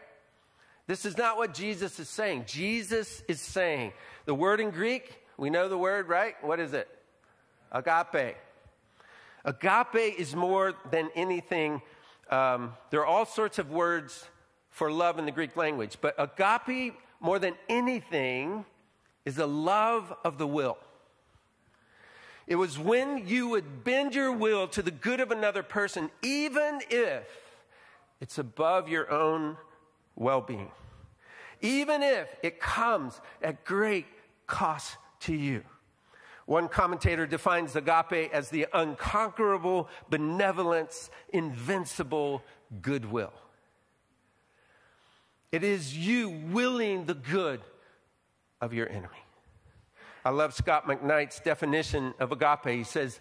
This 0.85 1.05
is 1.05 1.17
not 1.17 1.37
what 1.37 1.53
Jesus 1.53 1.99
is 1.99 2.09
saying. 2.09 2.45
Jesus 2.47 3.21
is 3.27 3.41
saying, 3.41 3.93
the 4.25 4.35
word 4.35 4.59
in 4.59 4.71
Greek, 4.71 5.21
we 5.37 5.49
know 5.49 5.69
the 5.69 5.77
word, 5.77 6.07
right? 6.07 6.35
What 6.41 6.59
is 6.59 6.73
it? 6.73 6.87
Agape. 7.71 8.35
Agape 9.45 10.19
is 10.19 10.35
more 10.35 10.73
than 10.91 11.09
anything. 11.15 11.81
Um, 12.29 12.73
there 12.89 13.01
are 13.01 13.05
all 13.05 13.25
sorts 13.25 13.59
of 13.59 13.71
words 13.71 14.25
for 14.79 14.89
love 14.89 15.19
in 15.19 15.25
the 15.25 15.31
Greek 15.31 15.57
language, 15.57 15.97
but 15.99 16.15
agape, 16.17 16.97
more 17.19 17.37
than 17.37 17.53
anything, 17.67 18.63
is 19.25 19.37
a 19.37 19.45
love 19.45 20.13
of 20.23 20.37
the 20.37 20.47
will. 20.47 20.77
It 22.47 22.55
was 22.55 22.79
when 22.79 23.27
you 23.27 23.49
would 23.49 23.83
bend 23.83 24.15
your 24.15 24.31
will 24.31 24.69
to 24.69 24.81
the 24.81 24.89
good 24.89 25.19
of 25.19 25.31
another 25.31 25.63
person, 25.63 26.09
even 26.21 26.79
if 26.89 27.27
it's 28.21 28.37
above 28.37 28.87
your 28.87 29.11
own 29.11 29.57
well 30.15 30.39
being, 30.39 30.71
even 31.59 32.01
if 32.01 32.33
it 32.41 32.61
comes 32.61 33.19
at 33.41 33.65
great 33.65 34.05
cost 34.47 34.95
to 35.19 35.35
you. 35.35 35.61
One 36.45 36.69
commentator 36.69 37.27
defines 37.27 37.75
agape 37.75 38.31
as 38.31 38.47
the 38.47 38.65
unconquerable 38.71 39.89
benevolence, 40.09 41.09
invincible 41.33 42.43
goodwill. 42.81 43.33
It 45.51 45.63
is 45.63 45.97
you 45.97 46.29
willing 46.29 47.05
the 47.05 47.15
good 47.15 47.61
of 48.61 48.73
your 48.73 48.87
enemy. 48.89 49.07
I 50.23 50.31
love 50.31 50.53
Scot 50.53 50.85
McKnight's 50.85 51.39
definition 51.39 52.13
of 52.19 52.31
agape. 52.31 52.67
He 52.67 52.83
says, 52.83 53.19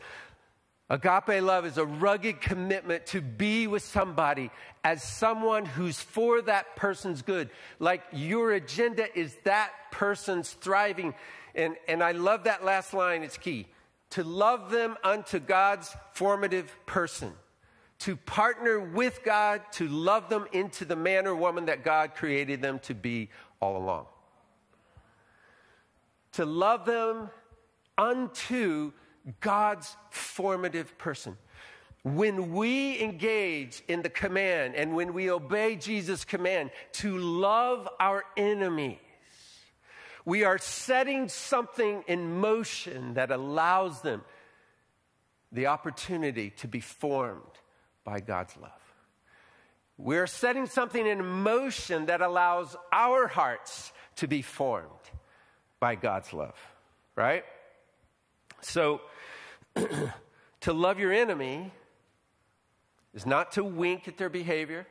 Agape 0.90 1.42
love 1.42 1.66
is 1.66 1.76
a 1.76 1.84
rugged 1.84 2.40
commitment 2.40 3.04
to 3.06 3.20
be 3.20 3.66
with 3.66 3.82
somebody 3.82 4.50
as 4.82 5.02
someone 5.02 5.66
who's 5.66 6.00
for 6.00 6.40
that 6.42 6.76
person's 6.76 7.20
good. 7.20 7.50
Like 7.78 8.02
your 8.12 8.52
agenda 8.52 9.06
is 9.18 9.36
that 9.44 9.70
person's 9.90 10.50
thriving. 10.50 11.14
And, 11.54 11.76
and 11.88 12.02
I 12.02 12.12
love 12.12 12.44
that 12.44 12.64
last 12.64 12.94
line, 12.94 13.22
it's 13.22 13.36
key. 13.36 13.66
To 14.10 14.24
love 14.24 14.70
them 14.70 14.96
unto 15.04 15.38
God's 15.38 15.94
formative 16.12 16.74
person. 16.86 17.34
To 18.00 18.16
partner 18.16 18.78
with 18.78 19.24
God 19.24 19.62
to 19.72 19.88
love 19.88 20.28
them 20.28 20.46
into 20.52 20.84
the 20.84 20.96
man 20.96 21.26
or 21.26 21.34
woman 21.34 21.66
that 21.66 21.84
God 21.84 22.14
created 22.14 22.62
them 22.62 22.78
to 22.80 22.94
be 22.94 23.30
all 23.60 23.76
along. 23.76 24.06
To 26.32 26.44
love 26.44 26.84
them 26.84 27.30
unto 27.96 28.92
God's 29.40 29.96
formative 30.10 30.96
person. 30.96 31.36
When 32.04 32.54
we 32.54 33.00
engage 33.02 33.82
in 33.88 34.02
the 34.02 34.08
command 34.08 34.76
and 34.76 34.94
when 34.94 35.12
we 35.12 35.30
obey 35.30 35.76
Jesus' 35.76 36.24
command 36.24 36.70
to 36.92 37.18
love 37.18 37.88
our 37.98 38.24
enemies, 38.36 38.98
we 40.24 40.44
are 40.44 40.58
setting 40.58 41.28
something 41.28 42.04
in 42.06 42.38
motion 42.38 43.14
that 43.14 43.30
allows 43.30 44.02
them 44.02 44.22
the 45.50 45.66
opportunity 45.66 46.50
to 46.50 46.68
be 46.68 46.80
formed 46.80 47.42
by 48.08 48.20
God's 48.20 48.56
love. 48.56 48.70
We're 49.98 50.26
setting 50.26 50.64
something 50.64 51.06
in 51.06 51.22
motion 51.42 52.06
that 52.06 52.22
allows 52.22 52.74
our 52.90 53.26
hearts 53.26 53.92
to 54.16 54.26
be 54.26 54.40
formed 54.40 54.88
by 55.78 55.94
God's 55.94 56.32
love, 56.32 56.56
right? 57.16 57.44
So, 58.62 59.02
to 60.60 60.72
love 60.72 60.98
your 60.98 61.12
enemy 61.12 61.70
is 63.12 63.26
not 63.26 63.52
to 63.52 63.62
wink 63.62 64.08
at 64.08 64.16
their 64.16 64.30
behavior, 64.30 64.86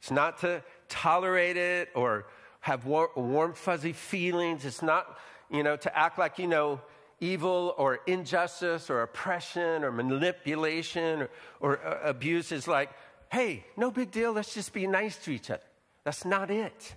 it's 0.00 0.10
not 0.10 0.38
to 0.38 0.62
tolerate 0.88 1.58
it 1.58 1.90
or 1.94 2.24
have 2.60 2.86
warm, 2.86 3.10
warm, 3.16 3.52
fuzzy 3.52 3.92
feelings. 3.92 4.64
It's 4.64 4.80
not, 4.80 5.18
you 5.50 5.62
know, 5.62 5.76
to 5.76 5.96
act 5.96 6.18
like 6.18 6.38
you 6.38 6.46
know 6.46 6.80
evil 7.22 7.74
or 7.78 8.00
injustice 8.06 8.90
or 8.90 9.02
oppression 9.02 9.84
or 9.84 9.92
manipulation 9.92 11.22
or, 11.22 11.30
or 11.60 11.86
uh, 11.86 12.00
abuse 12.02 12.50
is 12.50 12.66
like, 12.66 12.90
hey, 13.30 13.64
no 13.76 13.90
big 13.90 14.10
deal, 14.10 14.32
let's 14.32 14.52
just 14.52 14.72
be 14.72 14.86
nice 14.86 15.16
to 15.16 15.30
each 15.30 15.48
other. 15.48 15.62
That's 16.04 16.24
not 16.24 16.50
it. 16.50 16.94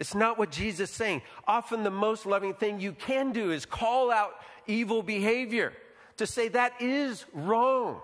It's 0.00 0.14
not 0.14 0.36
what 0.36 0.50
Jesus 0.50 0.90
is 0.90 0.96
saying. 0.96 1.22
Often 1.46 1.84
the 1.84 1.90
most 1.90 2.26
loving 2.26 2.54
thing 2.54 2.80
you 2.80 2.92
can 2.92 3.30
do 3.32 3.52
is 3.52 3.64
call 3.64 4.10
out 4.10 4.32
evil 4.66 5.02
behavior, 5.02 5.72
to 6.16 6.26
say 6.26 6.48
that 6.48 6.72
is 6.80 7.24
wrong. 7.32 8.00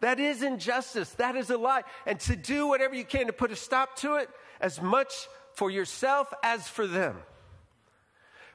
That 0.00 0.20
is 0.20 0.42
injustice. 0.42 1.10
That 1.12 1.34
is 1.34 1.50
a 1.50 1.58
lie. 1.58 1.82
And 2.06 2.20
to 2.20 2.36
do 2.36 2.68
whatever 2.68 2.94
you 2.94 3.04
can 3.04 3.26
to 3.26 3.32
put 3.32 3.50
a 3.50 3.56
stop 3.56 3.96
to 3.96 4.16
it, 4.16 4.28
as 4.60 4.80
much 4.80 5.28
for 5.54 5.70
yourself 5.70 6.32
as 6.42 6.68
for 6.68 6.86
them. 6.86 7.16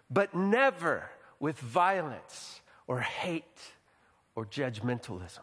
But 0.10 0.34
never 0.34 1.10
with 1.42 1.60
violence 1.60 2.62
or 2.88 3.02
hate 3.02 3.60
or 4.36 4.46
judgmentalism, 4.46 5.40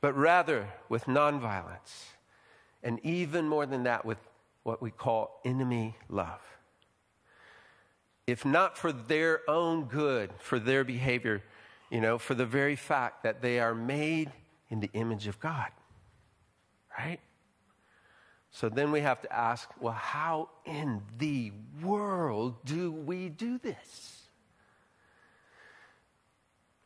but 0.00 0.16
rather 0.16 0.68
with 0.88 1.06
nonviolence. 1.06 2.12
And 2.82 3.00
even 3.02 3.48
more 3.48 3.64
than 3.64 3.84
that, 3.84 4.04
with 4.04 4.18
what 4.62 4.82
we 4.82 4.90
call 4.90 5.40
enemy 5.44 5.96
love. 6.10 6.42
If 8.26 8.44
not 8.44 8.76
for 8.76 8.92
their 8.92 9.40
own 9.48 9.84
good, 9.84 10.30
for 10.38 10.58
their 10.58 10.84
behavior, 10.84 11.42
you 11.90 12.00
know, 12.00 12.18
for 12.18 12.34
the 12.34 12.46
very 12.46 12.76
fact 12.76 13.22
that 13.22 13.40
they 13.40 13.58
are 13.58 13.74
made 13.74 14.30
in 14.68 14.80
the 14.80 14.90
image 14.92 15.26
of 15.26 15.40
God. 15.40 15.70
Right? 16.98 17.20
So 18.54 18.68
then 18.68 18.92
we 18.92 19.00
have 19.00 19.20
to 19.22 19.32
ask 19.32 19.68
well, 19.80 19.94
how 19.94 20.48
in 20.64 21.02
the 21.18 21.50
world 21.82 22.54
do 22.64 22.92
we 22.92 23.28
do 23.28 23.58
this? 23.58 24.28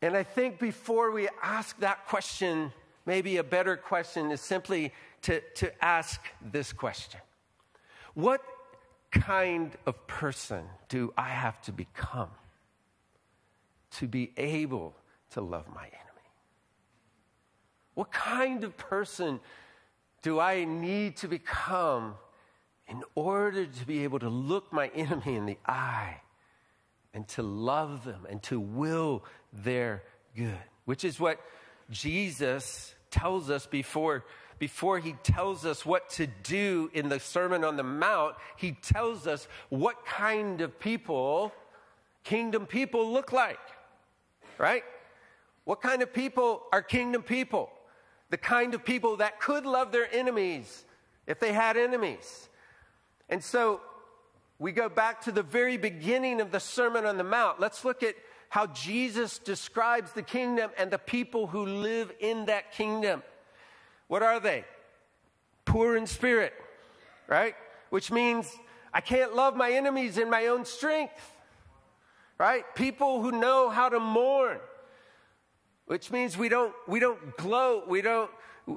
And 0.01 0.17
I 0.17 0.23
think 0.23 0.57
before 0.57 1.11
we 1.11 1.29
ask 1.43 1.79
that 1.81 2.07
question, 2.07 2.73
maybe 3.05 3.37
a 3.37 3.43
better 3.43 3.77
question 3.77 4.31
is 4.31 4.41
simply 4.41 4.91
to, 5.21 5.41
to 5.57 5.85
ask 5.85 6.19
this 6.41 6.73
question 6.73 7.21
what 8.15 8.41
kind 9.11 9.71
of 9.85 10.07
person 10.07 10.63
do 10.87 11.13
I 11.15 11.29
have 11.29 11.61
to 11.63 11.71
become 11.71 12.31
to 13.91 14.07
be 14.07 14.31
able 14.37 14.95
to 15.31 15.41
love 15.41 15.67
my 15.67 15.85
enemy? 15.85 16.29
What 17.93 18.11
kind 18.11 18.63
of 18.63 18.75
person 18.75 19.39
do 20.21 20.39
I 20.39 20.65
need 20.65 21.17
to 21.17 21.27
become 21.27 22.15
in 22.87 23.03
order 23.15 23.65
to 23.65 23.85
be 23.85 24.03
able 24.03 24.19
to 24.19 24.29
look 24.29 24.73
my 24.73 24.87
enemy 24.95 25.35
in 25.35 25.45
the 25.45 25.57
eye 25.65 26.21
and 27.13 27.27
to 27.29 27.43
love 27.43 28.03
them 28.03 28.25
and 28.29 28.41
to 28.43 28.59
will 28.59 29.23
their 29.53 30.03
good? 30.35 30.57
Which 30.85 31.03
is 31.03 31.19
what 31.19 31.39
Jesus 31.89 32.93
tells 33.11 33.49
us 33.49 33.65
before 33.65 34.25
before 34.59 34.99
he 34.99 35.13
tells 35.23 35.65
us 35.65 35.85
what 35.85 36.09
to 36.09 36.27
do 36.43 36.91
in 36.93 37.07
the 37.07 37.19
Sermon 37.19 37.63
on 37.63 37.77
the 37.77 37.83
Mount, 37.83 38.35
he 38.57 38.73
tells 38.73 39.25
us 39.25 39.47
what 39.69 40.05
kind 40.05 40.59
of 40.59 40.77
people 40.79 41.53
kingdom 42.25 42.65
people 42.65 43.11
look 43.11 43.31
like, 43.31 43.57
right? 44.57 44.83
What 45.63 45.81
kind 45.81 46.01
of 46.01 46.13
people 46.13 46.63
are 46.73 46.81
kingdom 46.81 47.23
people? 47.23 47.69
The 48.29 48.37
kind 48.37 48.73
of 48.73 48.85
people 48.85 49.17
that 49.17 49.39
could 49.39 49.65
love 49.65 49.91
their 49.91 50.13
enemies 50.13 50.85
if 51.25 51.39
they 51.39 51.53
had 51.53 51.77
enemies. 51.77 52.49
And 53.29 53.43
so 53.43 53.81
we 54.57 54.71
go 54.71 54.89
back 54.89 55.21
to 55.21 55.31
the 55.31 55.43
very 55.43 55.77
beginning 55.77 56.41
of 56.41 56.51
the 56.51 56.59
Sermon 56.59 57.05
on 57.05 57.17
the 57.17 57.23
Mount. 57.23 57.59
Let's 57.59 57.85
look 57.85 58.03
at 58.03 58.15
how 58.49 58.67
Jesus 58.67 59.37
describes 59.37 60.11
the 60.11 60.23
kingdom 60.23 60.71
and 60.77 60.91
the 60.91 60.97
people 60.97 61.47
who 61.47 61.65
live 61.65 62.11
in 62.19 62.45
that 62.47 62.71
kingdom. 62.71 63.23
What 64.07 64.23
are 64.23 64.39
they? 64.39 64.65
Poor 65.65 65.95
in 65.95 66.07
spirit, 66.07 66.53
right? 67.27 67.55
Which 67.91 68.11
means 68.11 68.51
I 68.91 69.01
can't 69.01 69.35
love 69.35 69.55
my 69.55 69.71
enemies 69.71 70.17
in 70.17 70.29
my 70.29 70.47
own 70.47 70.65
strength, 70.65 71.37
right? 72.39 72.63
People 72.73 73.21
who 73.21 73.31
know 73.31 73.69
how 73.69 73.87
to 73.87 73.99
mourn, 73.99 74.57
which 75.89 76.11
means 76.11 76.37
we 76.37 76.49
don't, 76.49 76.71
we 76.87 76.99
don't 76.99 77.35
gloat, 77.35 77.87
we 77.87 78.03
don't, 78.03 78.29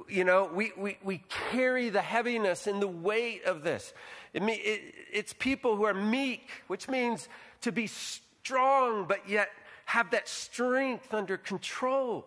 you 0.09 0.23
know, 0.23 0.49
we, 0.51 0.71
we, 0.75 0.97
we 1.03 1.23
carry 1.51 1.89
the 1.89 2.01
heaviness 2.01 2.65
and 2.65 2.81
the 2.81 2.87
weight 2.87 3.45
of 3.45 3.61
this. 3.61 3.93
It, 4.33 4.41
it, 4.41 4.81
it's 5.13 5.31
people 5.31 5.75
who 5.75 5.83
are 5.83 5.93
meek, 5.93 6.49
which 6.65 6.89
means 6.89 7.29
to 7.61 7.71
be 7.71 7.85
strong, 7.85 9.05
but 9.05 9.29
yet 9.29 9.49
have 9.85 10.09
that 10.09 10.27
strength 10.27 11.13
under 11.13 11.37
control. 11.37 12.25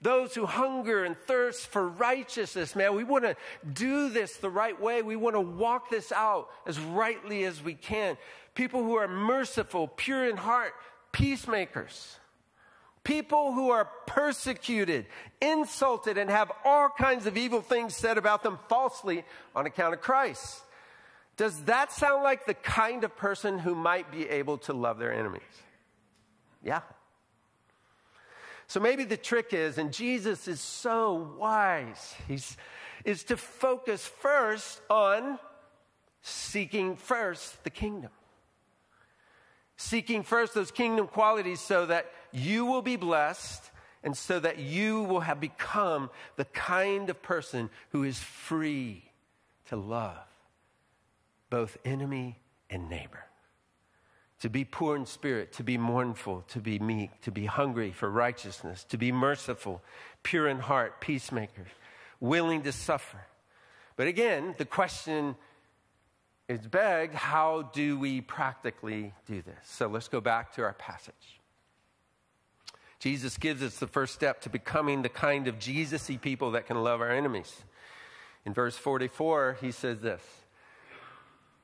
Those 0.00 0.34
who 0.34 0.46
hunger 0.46 1.04
and 1.04 1.14
thirst 1.14 1.66
for 1.66 1.86
righteousness, 1.86 2.74
man, 2.74 2.94
we 2.96 3.04
want 3.04 3.24
to 3.24 3.36
do 3.70 4.08
this 4.08 4.38
the 4.38 4.48
right 4.48 4.80
way. 4.80 5.02
We 5.02 5.16
want 5.16 5.36
to 5.36 5.40
walk 5.42 5.90
this 5.90 6.10
out 6.10 6.48
as 6.66 6.80
rightly 6.80 7.44
as 7.44 7.62
we 7.62 7.74
can. 7.74 8.16
People 8.54 8.82
who 8.82 8.94
are 8.94 9.08
merciful, 9.08 9.88
pure 9.88 10.26
in 10.26 10.38
heart, 10.38 10.72
peacemakers. 11.12 12.16
People 13.06 13.52
who 13.52 13.70
are 13.70 13.84
persecuted, 14.08 15.06
insulted, 15.40 16.18
and 16.18 16.28
have 16.28 16.50
all 16.64 16.88
kinds 16.88 17.26
of 17.26 17.36
evil 17.36 17.60
things 17.60 17.94
said 17.94 18.18
about 18.18 18.42
them 18.42 18.58
falsely 18.68 19.22
on 19.54 19.64
account 19.64 19.94
of 19.94 20.00
Christ. 20.00 20.60
Does 21.36 21.56
that 21.66 21.92
sound 21.92 22.24
like 22.24 22.46
the 22.46 22.54
kind 22.54 23.04
of 23.04 23.16
person 23.16 23.60
who 23.60 23.76
might 23.76 24.10
be 24.10 24.28
able 24.28 24.58
to 24.58 24.72
love 24.72 24.98
their 24.98 25.12
enemies? 25.12 25.42
Yeah. 26.64 26.80
So 28.66 28.80
maybe 28.80 29.04
the 29.04 29.16
trick 29.16 29.52
is, 29.52 29.78
and 29.78 29.92
Jesus 29.92 30.48
is 30.48 30.58
so 30.60 31.36
wise, 31.38 32.16
he's, 32.26 32.56
is 33.04 33.22
to 33.24 33.36
focus 33.36 34.04
first 34.04 34.80
on 34.90 35.38
seeking 36.22 36.96
first 36.96 37.62
the 37.62 37.70
kingdom. 37.70 38.10
Seeking 39.76 40.24
first 40.24 40.54
those 40.54 40.72
kingdom 40.72 41.06
qualities 41.06 41.60
so 41.60 41.86
that 41.86 42.10
you 42.36 42.66
will 42.66 42.82
be 42.82 42.96
blessed 42.96 43.70
and 44.02 44.16
so 44.16 44.38
that 44.38 44.58
you 44.58 45.02
will 45.02 45.20
have 45.20 45.40
become 45.40 46.10
the 46.36 46.44
kind 46.44 47.10
of 47.10 47.22
person 47.22 47.70
who 47.90 48.04
is 48.04 48.18
free 48.18 49.02
to 49.68 49.76
love 49.76 50.16
both 51.50 51.78
enemy 51.84 52.38
and 52.70 52.88
neighbor. 52.88 53.24
To 54.40 54.50
be 54.50 54.64
poor 54.64 54.96
in 54.96 55.06
spirit, 55.06 55.52
to 55.54 55.64
be 55.64 55.78
mournful, 55.78 56.44
to 56.48 56.60
be 56.60 56.78
meek, 56.78 57.22
to 57.22 57.30
be 57.30 57.46
hungry 57.46 57.90
for 57.90 58.10
righteousness, 58.10 58.84
to 58.90 58.98
be 58.98 59.10
merciful, 59.10 59.82
pure 60.22 60.46
in 60.46 60.58
heart, 60.58 61.00
peacemakers, 61.00 61.70
willing 62.20 62.62
to 62.62 62.72
suffer. 62.72 63.24
But 63.96 64.08
again, 64.08 64.54
the 64.58 64.66
question 64.66 65.36
is 66.48 66.60
begged 66.60 67.14
how 67.14 67.70
do 67.72 67.98
we 67.98 68.20
practically 68.20 69.14
do 69.26 69.40
this? 69.40 69.56
So 69.64 69.88
let's 69.88 70.08
go 70.08 70.20
back 70.20 70.54
to 70.56 70.62
our 70.62 70.74
passage. 70.74 71.40
Jesus 72.98 73.36
gives 73.36 73.62
us 73.62 73.78
the 73.78 73.86
first 73.86 74.14
step 74.14 74.40
to 74.42 74.50
becoming 74.50 75.02
the 75.02 75.08
kind 75.08 75.48
of 75.48 75.58
Jesus 75.58 76.08
y 76.08 76.16
people 76.16 76.52
that 76.52 76.66
can 76.66 76.82
love 76.82 77.00
our 77.00 77.10
enemies. 77.10 77.62
In 78.44 78.54
verse 78.54 78.76
44, 78.76 79.58
he 79.60 79.70
says 79.70 80.00
this 80.00 80.22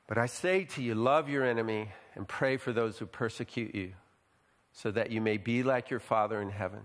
But 0.07 0.18
I 0.18 0.27
say 0.27 0.64
to 0.64 0.83
you, 0.83 0.95
love 0.95 1.29
your 1.29 1.45
enemy 1.45 1.90
and 2.14 2.29
pray 2.29 2.57
for 2.57 2.73
those 2.73 2.99
who 2.99 3.07
persecute 3.07 3.75
you, 3.75 3.92
so 4.73 4.90
that 4.90 5.11
you 5.11 5.21
may 5.21 5.38
be 5.38 5.62
like 5.62 5.88
your 5.88 6.01
Father 6.01 6.42
in 6.42 6.51
heaven, 6.51 6.81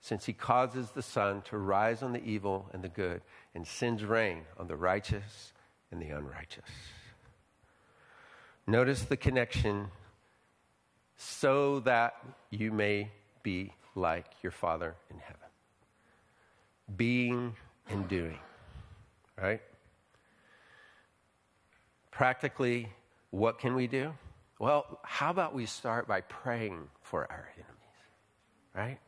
since 0.00 0.26
he 0.26 0.32
causes 0.32 0.90
the 0.90 1.02
sun 1.02 1.42
to 1.42 1.58
rise 1.58 2.02
on 2.02 2.12
the 2.12 2.24
evil 2.24 2.68
and 2.72 2.82
the 2.82 2.88
good, 2.88 3.22
and 3.54 3.66
sends 3.66 4.04
rain 4.04 4.42
on 4.58 4.66
the 4.66 4.76
righteous 4.76 5.52
and 5.92 6.02
the 6.02 6.08
unrighteous. 6.08 6.64
Notice 8.66 9.04
the 9.04 9.16
connection 9.16 9.88
so 11.16 11.80
that 11.80 12.14
you 12.50 12.70
may 12.70 13.10
be 13.42 13.72
like 13.94 14.26
your 14.42 14.52
Father 14.52 14.94
in 15.10 15.18
heaven. 15.18 15.36
Being 16.96 17.54
and 17.88 18.08
doing, 18.08 18.38
right? 19.40 19.60
Practically, 22.10 22.88
what 23.30 23.58
can 23.58 23.74
we 23.74 23.86
do? 23.86 24.12
Well, 24.58 24.98
how 25.02 25.30
about 25.30 25.54
we 25.54 25.66
start 25.66 26.08
by 26.08 26.22
praying 26.22 26.88
for 27.02 27.30
our 27.30 27.48
enemies, 27.54 27.98
right? 28.74 28.98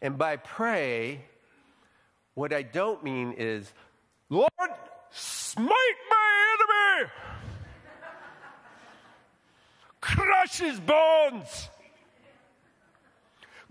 And 0.00 0.18
by 0.18 0.36
pray, 0.36 1.20
what 2.34 2.52
I 2.52 2.62
don't 2.62 3.04
mean 3.04 3.34
is, 3.38 3.72
Lord, 4.28 4.50
smite 5.10 5.68
my 6.10 6.56
enemy! 6.98 7.10
crush 10.00 10.58
his 10.58 10.80
bones, 10.80 11.68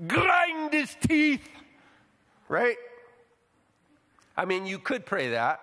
grind 0.05 0.73
his 0.73 0.95
teeth, 1.07 1.47
right? 2.47 2.77
I 4.35 4.45
mean, 4.45 4.65
you 4.65 4.79
could 4.79 5.05
pray 5.05 5.29
that. 5.29 5.61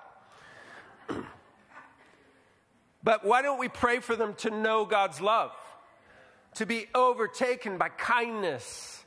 but 3.03 3.25
why 3.25 3.43
don't 3.43 3.59
we 3.59 3.69
pray 3.69 4.01
for 4.01 4.17
them 4.17 4.35
to 4.35 4.51
know 4.51 4.85
God's 4.85 5.21
love, 5.21 5.53
to 6.55 6.67
be 6.67 6.87
overtaken 6.95 7.79
by 7.79 7.89
kindness? 7.89 8.99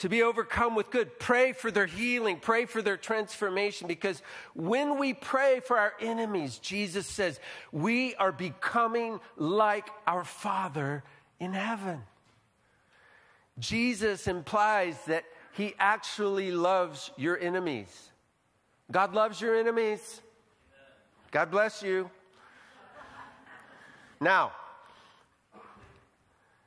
to 0.00 0.08
be 0.08 0.22
overcome 0.22 0.74
with 0.74 0.90
good. 0.90 1.18
Pray 1.18 1.52
for 1.52 1.70
their 1.70 1.84
healing, 1.84 2.38
pray 2.38 2.64
for 2.64 2.80
their 2.80 2.96
transformation, 2.96 3.86
because 3.86 4.22
when 4.54 4.98
we 4.98 5.12
pray 5.12 5.60
for 5.60 5.76
our 5.78 5.92
enemies, 6.00 6.56
Jesus 6.56 7.06
says, 7.06 7.38
we 7.70 8.14
are 8.14 8.32
becoming 8.32 9.20
like 9.36 9.90
our 10.06 10.24
Father 10.24 11.04
in 11.38 11.52
heaven. 11.52 12.00
Jesus 13.60 14.26
implies 14.26 14.96
that 15.06 15.24
he 15.52 15.74
actually 15.78 16.50
loves 16.50 17.10
your 17.16 17.38
enemies. 17.38 18.10
God 18.90 19.14
loves 19.14 19.40
your 19.40 19.54
enemies. 19.54 20.20
God 21.30 21.50
bless 21.50 21.82
you. 21.82 22.10
Now, 24.20 24.52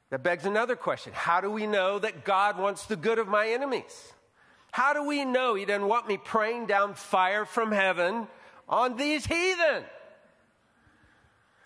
that 0.10 0.24
begs 0.24 0.46
another 0.46 0.76
question 0.76 1.12
How 1.14 1.42
do 1.42 1.50
we 1.50 1.68
know 1.68 2.00
that 2.00 2.24
God 2.24 2.58
wants 2.58 2.86
the 2.86 2.96
good 2.96 3.20
of 3.20 3.28
my 3.28 3.50
enemies? 3.50 4.14
How 4.72 4.94
do 4.94 5.04
we 5.04 5.26
know 5.26 5.56
He 5.56 5.66
doesn't 5.66 5.88
want 5.88 6.08
me 6.08 6.18
praying 6.18 6.68
down 6.68 6.94
fire 6.94 7.46
from 7.46 7.72
heaven 7.72 8.28
on 8.70 8.96
these 8.96 9.26
heathen? 9.26 9.84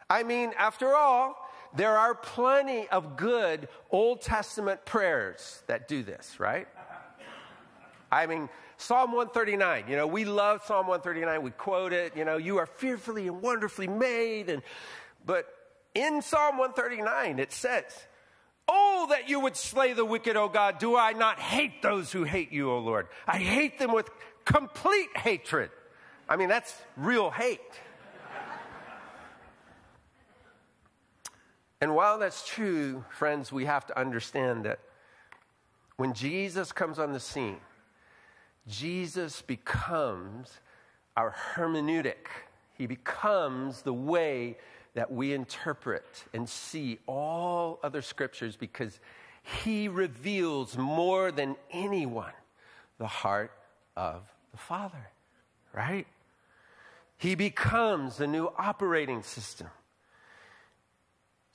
I 0.10 0.24
mean, 0.24 0.54
after 0.58 0.96
all, 0.96 1.46
there 1.75 1.97
are 1.97 2.15
plenty 2.15 2.88
of 2.89 3.17
good 3.17 3.67
Old 3.91 4.21
Testament 4.21 4.86
prayers 4.86 5.62
that 5.67 5.88
do 5.88 6.03
this, 6.03 6.39
right? 6.39 6.67
I 8.12 8.25
mean, 8.25 8.49
Psalm 8.77 9.12
139, 9.12 9.86
you 9.89 9.95
know, 9.95 10.08
we 10.08 10.23
love 10.23 10.63
Psalm 10.65 10.88
139. 10.88 11.41
We 11.41 11.51
quote 11.51 11.93
it, 11.93 12.15
you 12.15 12.25
know, 12.25 12.38
you 12.38 12.58
are 12.58 12.65
fearfully 12.65 13.27
and 13.27 13.41
wonderfully 13.41 13.88
made. 13.88 14.49
And, 14.49 14.62
but 15.25 15.47
in 15.93 16.21
Psalm 16.21 16.58
139, 16.58 17.39
it 17.39 17.51
says, 17.51 17.84
Oh, 18.69 19.08
that 19.10 19.30
you 19.30 19.39
would 19.39 19.56
slay 19.56 19.93
the 19.93 20.03
wicked, 20.03 20.36
O 20.36 20.49
God. 20.49 20.77
Do 20.77 20.97
I 20.97 21.13
not 21.13 21.39
hate 21.39 21.82
those 21.82 22.12
who 22.12 22.23
hate 22.23 22.51
you, 22.51 22.69
O 22.69 22.80
Lord? 22.80 23.08
I 23.25 23.38
hate 23.38 23.80
them 23.80 23.93
with 23.93 24.10
complete 24.43 25.15
hatred. 25.15 25.69
I 26.27 26.36
mean, 26.36 26.49
that's 26.49 26.75
real 26.97 27.30
hate. 27.30 27.62
And 31.80 31.94
while 31.94 32.18
that's 32.18 32.48
true, 32.48 33.04
friends, 33.10 33.52
we 33.52 33.66
have 33.66 33.86
to 33.88 34.00
understand 34.00 34.66
that 34.66 34.80
when 35.98 36.13
Jesus 36.13 36.72
comes 36.72 37.00
on 37.00 37.13
the 37.13 37.20
scene, 37.20 37.60
Jesus 38.68 39.42
becomes 39.42 40.60
our 41.16 41.36
hermeneutic. 41.56 42.28
He 42.74 42.86
becomes 42.88 43.82
the 43.82 43.94
way 43.94 44.58
that 44.94 45.12
we 45.12 45.34
interpret 45.34 46.26
and 46.34 46.50
see 46.50 47.00
all 47.08 47.80
other 47.84 48.02
scriptures 48.02 48.56
because 48.56 49.00
he 49.63 49.88
reveals 49.88 50.78
more 50.78 51.32
than 51.32 51.56
anyone 51.72 52.34
the 52.98 53.08
heart 53.08 53.52
of 53.96 54.24
the 54.52 54.58
Father, 54.58 55.10
right? 55.74 56.08
He 57.18 57.36
becomes 57.36 58.18
the 58.18 58.28
new 58.28 58.52
operating 58.58 59.24
system 59.24 59.68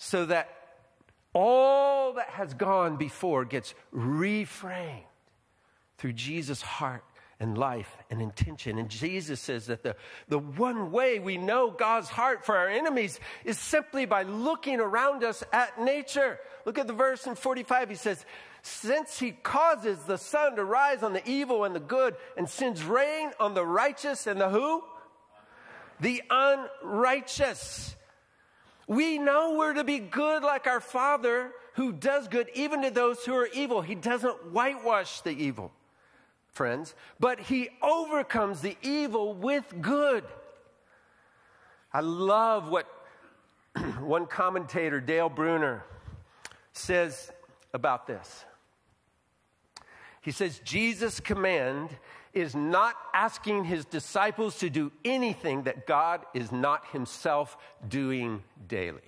so 0.03 0.27
that 0.27 0.49
all 1.33 2.15
that 2.15 2.29
has 2.31 2.55
gone 2.55 2.97
before 2.97 3.45
gets 3.45 3.73
reframed 3.95 5.05
through 5.97 6.15
Jesus' 6.15 6.61
heart 6.61 7.05
and 7.39 7.57
life 7.57 7.97
and 8.11 8.21
intention. 8.21 8.79
And 8.79 8.89
Jesus 8.89 9.41
says 9.41 9.67
that 9.67 9.85
the, 9.85 9.95
the 10.27 10.41
one 10.41 10.91
way 10.91 11.21
we 11.21 11.39
know 11.39 11.71
God's 11.71 12.09
heart 12.09 12.45
for 12.45 12.57
our 12.57 12.69
enemies 12.69 13.21
is 13.45 13.61
simply 13.61 14.05
by 14.05 14.25
looking 14.25 14.81
around 14.81 15.23
us 15.23 15.45
at 15.53 15.81
nature. 15.81 16.41
Look 16.67 16.79
at 16.79 16.89
the 16.89 16.93
verse 16.93 17.29
in 17.29 17.37
45. 17.37 17.91
He 17.91 17.95
says, 17.95 18.27
Since 18.63 19.21
he 19.21 19.31
causes 19.31 20.03
the 20.03 20.19
sun 20.19 20.57
to 20.57 20.65
rise 20.65 21.05
on 21.05 21.13
the 21.13 21.27
evil 21.29 21.63
and 21.63 21.77
the 21.77 21.81
good 21.81 22.17
and 22.37 22.49
sends 22.49 22.83
rain 22.83 23.31
on 23.39 23.55
the 23.55 23.65
righteous 23.65 24.27
and 24.27 24.41
the 24.41 24.51
who? 24.51 24.83
The 26.01 26.23
unrighteous. 26.29 27.95
We 28.87 29.19
know 29.19 29.57
we're 29.57 29.75
to 29.75 29.85
be 29.85 29.99
good 29.99 30.43
like 30.43 30.67
our 30.67 30.81
Father 30.81 31.53
who 31.75 31.93
does 31.93 32.29
good 32.29 32.49
even 32.55 32.83
to 32.83 32.91
those 32.91 33.25
who 33.25 33.35
are 33.35 33.49
evil. 33.53 33.81
He 33.81 33.95
doesn't 33.95 34.53
whitewash 34.53 35.21
the 35.21 35.31
evil 35.31 35.73
friends, 36.49 36.95
but 37.19 37.41
he 37.41 37.71
overcomes 37.83 38.61
the 38.61 38.77
evil 38.83 39.35
with 39.35 39.65
good. 39.81 40.25
I 41.93 42.01
love 42.01 42.69
what 42.69 42.87
one 44.01 44.27
commentator, 44.27 45.01
Dale 45.01 45.29
Bruner, 45.29 45.85
says 46.73 47.31
about 47.73 48.07
this. 48.07 48.45
He 50.21 50.31
says, 50.31 50.61
Jesus' 50.65 51.21
command 51.21 51.91
is 52.35 52.55
not 52.55 52.97
asking 53.13 53.65
his 53.65 53.85
disciples 53.85 54.59
to 54.59 54.71
do 54.71 54.91
anything 55.05 55.65
that 55.65 55.87
God 55.87 56.25
is 56.33 56.51
not 56.51 56.87
himself 56.89 57.57
doing 57.89 58.43
daily. 58.69 59.01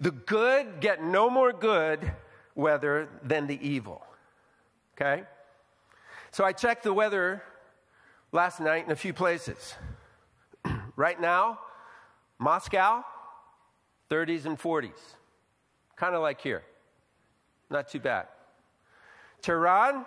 The 0.00 0.10
good 0.10 0.80
get 0.80 1.02
no 1.02 1.30
more 1.30 1.52
good 1.52 2.12
weather 2.54 3.08
than 3.22 3.46
the 3.46 3.58
evil. 3.66 4.04
Okay? 4.96 5.22
So 6.30 6.44
I 6.44 6.52
checked 6.52 6.82
the 6.82 6.92
weather 6.92 7.42
last 8.32 8.60
night 8.60 8.84
in 8.84 8.90
a 8.90 8.96
few 8.96 9.12
places. 9.12 9.74
right 10.96 11.20
now, 11.20 11.60
Moscow, 12.38 13.04
30s 14.10 14.46
and 14.46 14.58
40s. 14.58 14.90
Kind 15.96 16.14
of 16.14 16.22
like 16.22 16.40
here. 16.40 16.62
Not 17.70 17.88
too 17.88 18.00
bad. 18.00 18.26
Tehran, 19.40 20.04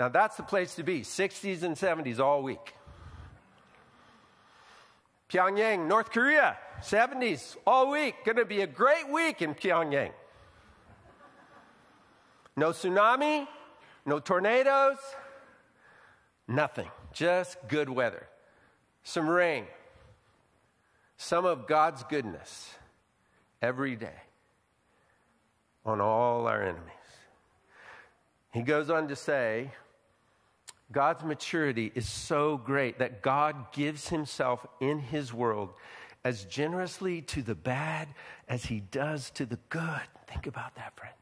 now 0.00 0.08
that's 0.08 0.38
the 0.38 0.42
place 0.42 0.76
to 0.76 0.82
be 0.82 1.02
60s 1.02 1.62
and 1.62 1.76
70s 1.76 2.18
all 2.20 2.42
week. 2.42 2.74
Pyongyang, 5.28 5.88
North 5.88 6.10
Korea, 6.10 6.56
70s 6.80 7.58
all 7.66 7.90
week. 7.90 8.14
Going 8.24 8.38
to 8.38 8.46
be 8.46 8.62
a 8.62 8.66
great 8.66 9.10
week 9.10 9.42
in 9.42 9.54
Pyongyang. 9.54 10.12
No 12.56 12.70
tsunami, 12.70 13.46
no 14.06 14.20
tornadoes, 14.20 14.96
nothing. 16.48 16.88
Just 17.12 17.58
good 17.68 17.90
weather. 17.90 18.26
Some 19.02 19.28
rain. 19.28 19.66
Some 21.18 21.44
of 21.44 21.66
God's 21.66 22.04
goodness 22.04 22.70
every 23.60 23.96
day 23.96 24.22
on 25.84 26.00
all 26.00 26.46
our 26.46 26.62
enemies. 26.62 26.88
He 28.54 28.62
goes 28.62 28.88
on 28.88 29.08
to 29.08 29.16
say, 29.16 29.72
God's 30.92 31.22
maturity 31.24 31.92
is 31.94 32.08
so 32.08 32.56
great 32.56 32.98
that 32.98 33.22
God 33.22 33.72
gives 33.72 34.08
himself 34.08 34.66
in 34.80 34.98
his 34.98 35.32
world 35.32 35.70
as 36.24 36.44
generously 36.44 37.22
to 37.22 37.42
the 37.42 37.54
bad 37.54 38.08
as 38.48 38.64
he 38.64 38.80
does 38.80 39.30
to 39.30 39.46
the 39.46 39.58
good. 39.68 40.00
Think 40.26 40.46
about 40.46 40.74
that, 40.74 40.96
friends. 40.96 41.14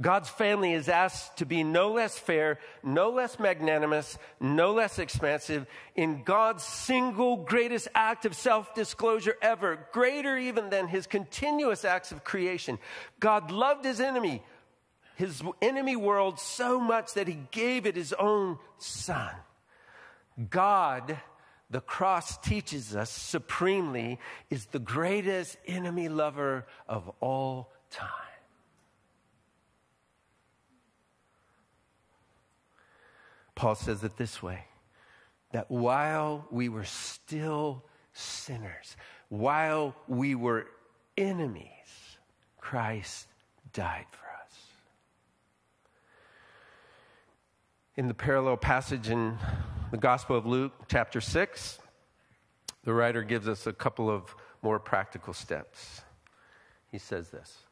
God's 0.00 0.28
family 0.28 0.74
is 0.74 0.88
asked 0.88 1.38
to 1.38 1.44
be 1.44 1.64
no 1.64 1.90
less 1.90 2.16
fair, 2.16 2.60
no 2.84 3.10
less 3.10 3.40
magnanimous, 3.40 4.16
no 4.38 4.72
less 4.72 5.00
expansive 5.00 5.66
in 5.96 6.22
God's 6.22 6.62
single 6.62 7.38
greatest 7.38 7.88
act 7.96 8.24
of 8.24 8.36
self 8.36 8.74
disclosure 8.74 9.34
ever, 9.42 9.88
greater 9.92 10.38
even 10.38 10.70
than 10.70 10.86
his 10.86 11.08
continuous 11.08 11.84
acts 11.84 12.12
of 12.12 12.22
creation. 12.22 12.78
God 13.18 13.50
loved 13.50 13.84
his 13.84 14.00
enemy 14.00 14.44
his 15.18 15.42
enemy 15.60 15.96
world 15.96 16.38
so 16.38 16.78
much 16.78 17.14
that 17.14 17.26
he 17.26 17.40
gave 17.50 17.86
it 17.86 17.96
his 17.96 18.12
own 18.12 18.56
son. 18.78 19.34
God, 20.48 21.18
the 21.70 21.80
cross 21.80 22.38
teaches 22.38 22.94
us 22.94 23.10
supremely, 23.10 24.20
is 24.48 24.66
the 24.66 24.78
greatest 24.78 25.56
enemy 25.66 26.08
lover 26.08 26.66
of 26.88 27.10
all 27.18 27.72
time. 27.90 28.08
Paul 33.56 33.74
says 33.74 34.04
it 34.04 34.16
this 34.16 34.40
way 34.40 34.66
that 35.50 35.68
while 35.68 36.46
we 36.52 36.68
were 36.68 36.84
still 36.84 37.82
sinners, 38.12 38.96
while 39.30 39.96
we 40.06 40.36
were 40.36 40.68
enemies, 41.16 41.66
Christ 42.60 43.26
died 43.72 44.06
for 44.12 44.27
in 47.98 48.06
the 48.06 48.14
parallel 48.14 48.56
passage 48.56 49.10
in 49.10 49.36
the 49.90 49.96
Gospel 49.96 50.36
of 50.36 50.46
Luke, 50.46 50.72
chapter 50.86 51.20
6, 51.20 51.80
the 52.84 52.94
writer 52.94 53.24
gives 53.24 53.48
us 53.48 53.66
a 53.66 53.72
couple 53.72 54.08
of 54.08 54.36
more 54.62 54.78
practical 54.78 55.32
steps. 55.32 56.02
He 56.92 56.98
says 56.98 57.30
this 57.30 57.64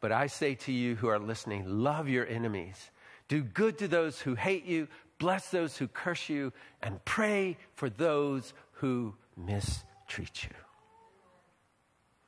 But 0.00 0.12
I 0.12 0.28
say 0.28 0.54
to 0.54 0.72
you 0.72 0.94
who 0.94 1.08
are 1.08 1.18
listening, 1.18 1.64
love 1.66 2.08
your 2.08 2.24
enemies, 2.24 2.92
do 3.26 3.42
good 3.42 3.78
to 3.78 3.88
those 3.88 4.20
who 4.20 4.36
hate 4.36 4.64
you, 4.64 4.86
bless 5.18 5.50
those 5.50 5.76
who 5.76 5.88
curse 5.88 6.28
you, 6.28 6.52
and 6.80 7.04
pray 7.04 7.56
for 7.74 7.90
those 7.90 8.54
who 8.74 9.12
mistreat 9.36 10.44
you. 10.44 10.54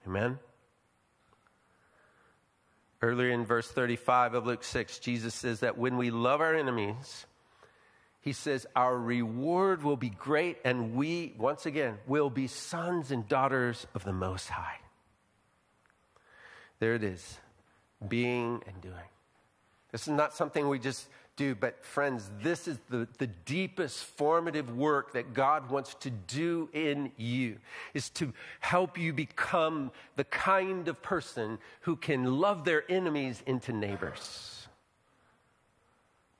Amen? 0.04 0.40
Earlier 3.00 3.30
in 3.30 3.44
verse 3.44 3.68
35 3.68 4.34
of 4.34 4.46
Luke 4.46 4.64
6, 4.64 4.98
Jesus 4.98 5.34
says 5.34 5.60
that 5.60 5.78
when 5.78 5.96
we 5.96 6.10
love 6.10 6.40
our 6.40 6.54
enemies, 6.54 7.26
he 8.20 8.32
says 8.32 8.66
our 8.74 8.96
reward 8.98 9.82
will 9.82 9.96
be 9.96 10.10
great, 10.10 10.58
and 10.64 10.94
we, 10.94 11.34
once 11.38 11.64
again, 11.64 11.98
will 12.06 12.28
be 12.28 12.48
sons 12.48 13.12
and 13.12 13.28
daughters 13.28 13.86
of 13.94 14.04
the 14.04 14.12
Most 14.12 14.48
High. 14.48 14.78
There 16.80 16.94
it 16.94 17.04
is 17.04 17.38
being 18.06 18.62
and 18.66 18.80
doing. 18.80 18.94
This 19.92 20.02
is 20.02 20.08
not 20.08 20.34
something 20.34 20.68
we 20.68 20.78
just 20.78 21.08
do. 21.38 21.54
But, 21.54 21.82
friends, 21.82 22.30
this 22.42 22.68
is 22.68 22.78
the, 22.90 23.08
the 23.16 23.28
deepest 23.28 24.04
formative 24.04 24.76
work 24.76 25.14
that 25.14 25.32
God 25.32 25.70
wants 25.70 25.94
to 26.00 26.10
do 26.10 26.68
in 26.74 27.10
you, 27.16 27.56
is 27.94 28.10
to 28.10 28.34
help 28.60 28.98
you 28.98 29.14
become 29.14 29.90
the 30.16 30.24
kind 30.24 30.88
of 30.88 31.00
person 31.00 31.58
who 31.82 31.96
can 31.96 32.38
love 32.38 32.64
their 32.64 32.84
enemies 32.90 33.42
into 33.46 33.72
neighbors. 33.72 34.68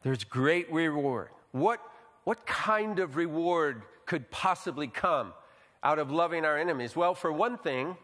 There's 0.03 0.25
great 0.25 0.71
reward. 0.71 1.29
What, 1.53 1.81
what 2.25 2.45
kind 2.45 2.99
of 2.99 3.17
reward 3.17 3.83
could 4.05 4.31
possibly 4.31 4.89
come 4.89 5.33
out 5.83 5.99
of 5.99 6.11
loving 6.11 6.45
our 6.45 6.59
enemies? 6.59 6.95
Well, 6.95 7.15
for 7.15 7.33
one 7.33 7.57
thing, 7.57 7.97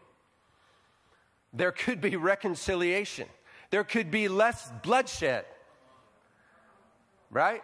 there 1.53 1.71
could 1.71 2.01
be 2.01 2.15
reconciliation. 2.15 3.27
There 3.69 3.83
could 3.83 4.11
be 4.11 4.27
less 4.27 4.71
bloodshed 4.83 5.45
right? 7.31 7.61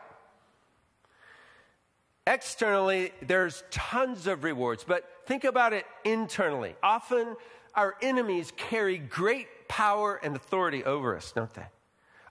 Externally, 2.27 3.11
there's 3.21 3.63
tons 3.71 4.27
of 4.27 4.43
rewards, 4.43 4.83
but 4.83 5.03
think 5.25 5.43
about 5.43 5.73
it 5.73 5.85
internally. 6.03 6.75
Often, 6.83 7.35
our 7.73 7.95
enemies 8.01 8.51
carry 8.55 8.97
great 8.97 9.47
power 9.67 10.19
and 10.21 10.35
authority 10.35 10.83
over 10.83 11.15
us, 11.15 11.31
don't 11.31 11.53
they? 11.53 11.65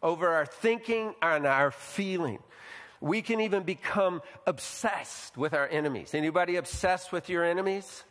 Over 0.02 0.28
our 0.28 0.46
thinking 0.46 1.14
and 1.20 1.46
our 1.46 1.70
feeling. 1.70 2.38
We 3.00 3.22
can 3.22 3.40
even 3.40 3.62
become 3.62 4.20
obsessed 4.46 5.36
with 5.36 5.54
our 5.54 5.66
enemies. 5.66 6.14
Anybody 6.14 6.56
obsessed 6.56 7.12
with 7.12 7.28
your 7.28 7.44
enemies? 7.44 8.04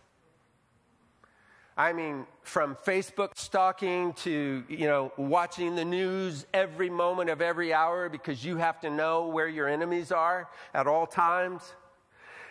I 1.80 1.94
mean, 1.94 2.28
from 2.42 2.76
Facebook 2.76 3.38
stalking 3.38 4.12
to, 4.16 4.66
you 4.68 4.86
know, 4.86 5.14
watching 5.16 5.78
the 5.78 5.86
news 5.86 6.46
every 6.54 6.90
moment 6.90 7.30
of 7.30 7.42
every 7.42 7.74
hour 7.74 8.10
because 8.10 8.44
you 8.44 8.58
have 8.58 8.82
to 8.82 8.90
know 8.90 9.28
where 9.28 9.48
your 9.48 9.70
enemies 9.70 10.12
are 10.12 10.50
at 10.74 10.88
all 10.88 11.08
times 11.08 11.64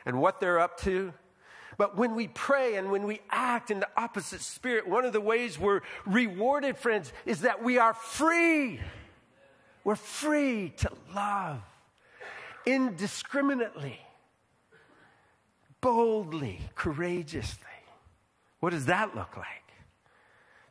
and 0.06 0.18
what 0.18 0.40
they're 0.40 0.58
up 0.58 0.80
to. 0.80 1.12
But 1.76 1.94
when 1.94 2.14
we 2.14 2.28
pray 2.28 2.76
and 2.76 2.90
when 2.90 3.02
we 3.02 3.20
act 3.28 3.70
in 3.70 3.80
the 3.80 3.88
opposite 3.98 4.40
spirit, 4.40 4.88
one 4.88 5.04
of 5.04 5.12
the 5.12 5.20
ways 5.20 5.58
we're 5.58 5.82
rewarded, 6.06 6.78
friends, 6.78 7.12
is 7.26 7.42
that 7.42 7.62
we 7.62 7.76
are 7.76 7.92
free. 7.92 8.80
We're 9.84 9.96
free 9.96 10.72
to 10.78 10.90
love 11.14 11.60
indiscriminately, 12.64 14.00
boldly, 15.82 16.60
courageously. 16.74 17.67
What 18.60 18.70
does 18.70 18.86
that 18.86 19.14
look 19.14 19.36
like? 19.36 19.46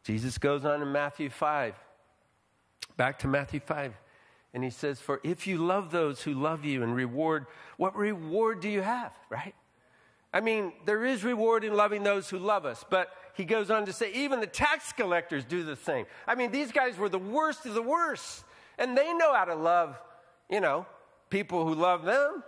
Jesus 0.04 0.38
goes 0.38 0.66
on 0.66 0.82
in 0.82 0.92
Matthew 0.92 1.30
5, 1.30 1.76
back 2.96 3.20
to 3.20 3.28
Matthew 3.28 3.60
5, 3.60 3.94
and 4.54 4.64
he 4.64 4.70
says, 4.70 5.02
For 5.02 5.20
if 5.24 5.48
you 5.48 5.58
love 5.58 5.92
those 5.92 6.22
who 6.22 6.34
love 6.34 6.64
you 6.66 6.84
and 6.84 6.96
reward, 6.96 7.46
what 7.78 7.96
reward 7.96 8.62
do 8.62 8.70
you 8.70 8.82
have, 8.82 9.14
right? 9.30 9.54
I 10.34 10.42
mean, 10.42 10.74
there 10.86 11.06
is 11.06 11.24
reward 11.24 11.64
in 11.64 11.74
loving 11.74 12.04
those 12.04 12.30
who 12.30 12.38
love 12.38 12.66
us, 12.66 12.86
but 12.90 13.10
he 13.34 13.46
goes 13.46 13.72
on 13.72 13.86
to 13.86 13.94
say, 13.94 14.12
even 14.14 14.40
the 14.40 14.48
tax 14.48 14.92
collectors 14.92 15.46
do 15.46 15.64
the 15.64 15.76
same. 15.76 16.06
I 16.28 16.36
mean, 16.36 16.52
these 16.52 16.72
guys 16.72 16.98
were 16.98 17.10
the 17.10 17.20
worst 17.20 17.66
of 17.66 17.74
the 17.74 17.82
worst, 17.82 18.44
and 18.78 18.98
they 18.98 19.14
know 19.14 19.34
how 19.34 19.46
to 19.46 19.56
love, 19.56 20.00
you 20.50 20.60
know, 20.60 20.86
people 21.30 21.66
who 21.66 21.76
love 21.76 22.04
them. 22.04 22.44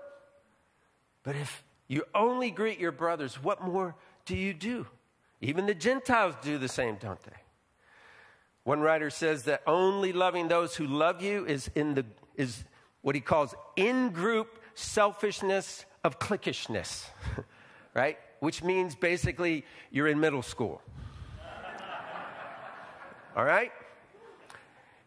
But 1.23 1.35
if 1.35 1.63
you 1.87 2.03
only 2.13 2.51
greet 2.51 2.79
your 2.79 2.91
brothers, 2.91 3.41
what 3.41 3.61
more 3.61 3.95
do 4.25 4.35
you 4.35 4.53
do? 4.53 4.87
Even 5.41 5.65
the 5.65 5.73
Gentiles 5.73 6.35
do 6.41 6.57
the 6.57 6.67
same, 6.67 6.95
don't 6.95 7.21
they? 7.23 7.31
One 8.63 8.81
writer 8.81 9.09
says 9.09 9.43
that 9.43 9.61
only 9.65 10.11
loving 10.13 10.47
those 10.47 10.75
who 10.75 10.85
love 10.85 11.21
you 11.21 11.45
is 11.45 11.69
in 11.75 11.95
the 11.95 12.05
is 12.35 12.63
what 13.01 13.15
he 13.15 13.21
calls 13.21 13.55
in-group 13.75 14.59
selfishness 14.75 15.85
of 16.03 16.19
cliquishness, 16.19 17.09
right? 17.93 18.17
Which 18.39 18.63
means 18.63 18.95
basically 18.95 19.65
you're 19.91 20.07
in 20.07 20.19
middle 20.19 20.41
school. 20.41 20.81
All 23.35 23.43
right? 23.45 23.71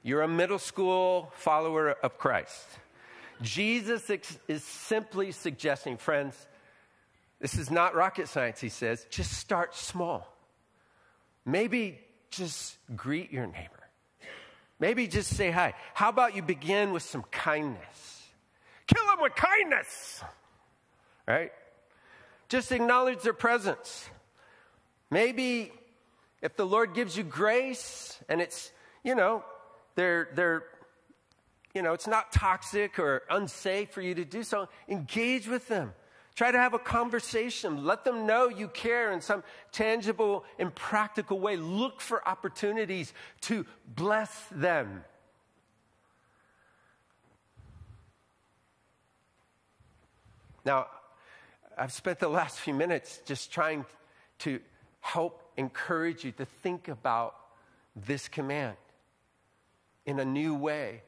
You're 0.03 0.23
a 0.23 0.29
middle 0.29 0.59
school 0.59 1.31
follower 1.37 1.91
of 2.03 2.19
Christ. 2.19 2.67
Jesus 3.41 4.11
is 4.49 4.65
simply 4.65 5.33
suggesting, 5.33 5.97
friends, 5.97 6.47
this 7.43 7.59
is 7.59 7.73
not 7.73 7.97
rocket 7.97 8.29
science, 8.29 8.61
he 8.61 8.69
says. 8.69 9.05
Just 9.11 9.33
start 9.33 9.75
small. 9.75 10.33
Maybe 11.45 11.99
just 12.31 12.79
greet 12.95 13.33
your 13.33 13.49
neighbor. 13.49 13.81
Maybe 14.79 15.09
just 15.09 15.37
say 15.37 15.51
hi. 15.51 15.75
How 15.93 16.09
about 16.09 16.37
you 16.37 16.43
begin 16.43 16.93
with 16.93 17.03
some 17.03 17.25
kindness? 17.33 18.23
Kill 18.87 19.05
them 19.07 19.17
with 19.21 19.35
kindness, 19.35 20.23
right? 21.27 21.51
Just 22.49 22.71
acknowledge 22.71 23.23
their 23.23 23.33
presence. 23.33 24.09
Maybe 25.11 25.73
if 26.43 26.57
the 26.57 26.65
Lord 26.65 26.95
gives 26.95 27.17
you 27.17 27.25
grace 27.25 28.21
and 28.29 28.41
it's, 28.41 28.71
you 29.03 29.17
know, 29.17 29.43
they're, 29.97 30.29
they're, 30.37 30.63
you 31.75 31.83
know, 31.83 31.93
it's 31.93 32.07
not 32.07 32.31
toxic 32.31 33.01
or 33.01 33.25
unsafe 33.29 33.91
for 33.91 34.01
you 34.01 34.15
to 34.15 34.25
do 34.25 34.45
so, 34.45 34.69
engage 34.89 35.49
with 35.49 35.67
them. 35.67 35.93
Try 36.35 36.51
to 36.51 36.59
have 36.59 36.73
a 36.73 36.79
conversation. 36.79 37.85
Let 37.85 38.05
them 38.05 38.27
know 38.27 38.49
you 38.49 38.69
care 38.69 39.13
in 39.13 39.21
some 39.21 39.45
tangible 39.71 40.45
and 40.59 40.75
practical 40.75 41.39
way. 41.39 41.57
Look 41.57 42.01
for 42.01 42.27
opportunities 42.27 43.13
to 43.43 43.67
bless 43.87 44.47
them. 44.51 45.05
Now, 50.65 50.87
I've 51.77 51.93
spent 51.93 52.19
the 52.19 52.29
last 52.29 52.61
few 52.61 52.75
minutes 52.75 53.21
just 53.27 53.53
trying 53.53 53.85
to 54.41 54.61
help 55.01 55.43
encourage 55.57 56.25
you 56.25 56.33
to 56.33 56.45
think 56.45 56.89
about 56.89 57.35
this 57.95 58.29
command 58.29 58.77
in 60.07 60.19
a 60.19 60.25
new 60.25 60.55
way 60.55 61.03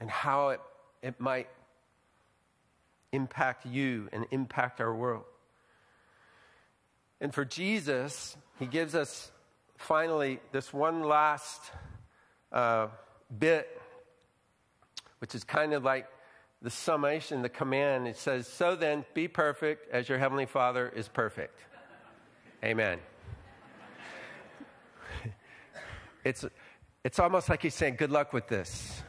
and 0.00 0.10
how 0.10 0.50
it, 0.50 0.60
it 1.02 1.20
might 1.20 1.48
impact 3.14 3.64
you 3.64 4.08
and 4.12 4.26
impact 4.30 4.80
our 4.80 4.94
world. 4.94 5.24
And 7.20 7.32
for 7.32 7.44
Jesus, 7.44 8.36
he 8.58 8.66
gives 8.66 8.94
us 8.94 9.30
finally 9.78 10.40
this 10.52 10.72
one 10.72 11.04
last 11.04 11.60
uh, 12.52 12.88
bit, 13.38 13.80
which 15.20 15.34
is 15.34 15.44
kind 15.44 15.72
of 15.72 15.84
like 15.84 16.06
the 16.60 16.70
summation, 16.70 17.42
the 17.42 17.48
command. 17.48 18.08
It 18.08 18.16
says, 18.16 18.48
So 18.48 18.74
then, 18.74 19.04
be 19.14 19.28
perfect 19.28 19.90
as 19.92 20.08
your 20.08 20.18
heavenly 20.18 20.46
Father 20.46 20.92
is 20.94 21.08
perfect. 21.08 21.60
Amen. 22.64 22.98
it's, 26.24 26.44
it's 27.04 27.18
almost 27.18 27.48
like 27.48 27.62
he's 27.62 27.74
saying, 27.74 27.96
Good 27.96 28.10
luck 28.10 28.32
with 28.32 28.48
this. 28.48 29.02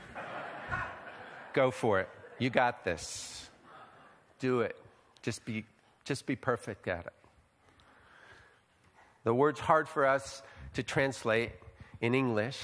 Go 1.54 1.72
for 1.72 2.02
it. 2.02 2.10
You 2.38 2.50
got 2.50 2.84
this. 2.84 3.35
Do 4.40 4.62
it. 4.62 4.76
Just 5.22 5.46
be, 5.46 5.66
just 6.04 6.26
be 6.26 6.36
perfect 6.36 6.88
at 6.88 7.06
it. 7.06 7.14
The 9.24 9.34
word's 9.34 9.60
hard 9.60 9.90
for 9.90 10.06
us 10.06 10.44
to 10.76 10.84
translate 10.84 11.52
in 12.00 12.14
English. 12.14 12.60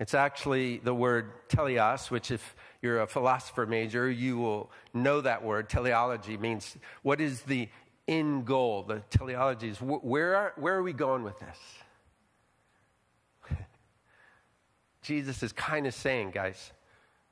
It's 0.00 0.14
actually 0.14 0.78
the 0.78 0.94
word 0.94 1.30
teleos, 1.48 2.10
which, 2.10 2.32
if 2.32 2.56
you're 2.82 3.02
a 3.02 3.06
philosopher 3.06 3.64
major, 3.64 4.10
you 4.10 4.36
will 4.36 4.70
know 4.92 5.20
that 5.20 5.44
word. 5.44 5.70
Teleology 5.70 6.36
means 6.36 6.76
what 7.02 7.20
is 7.20 7.42
the 7.42 7.68
end 8.08 8.44
goal? 8.46 8.82
The 8.82 9.02
teleology 9.10 9.68
is 9.68 9.78
where 9.80 10.34
are, 10.34 10.52
where 10.56 10.74
are 10.74 10.82
we 10.82 10.92
going 10.92 11.22
with 11.22 11.38
this? 11.38 11.58
Jesus 15.02 15.44
is 15.44 15.52
kind 15.52 15.86
of 15.86 15.94
saying, 15.94 16.32
guys, 16.32 16.72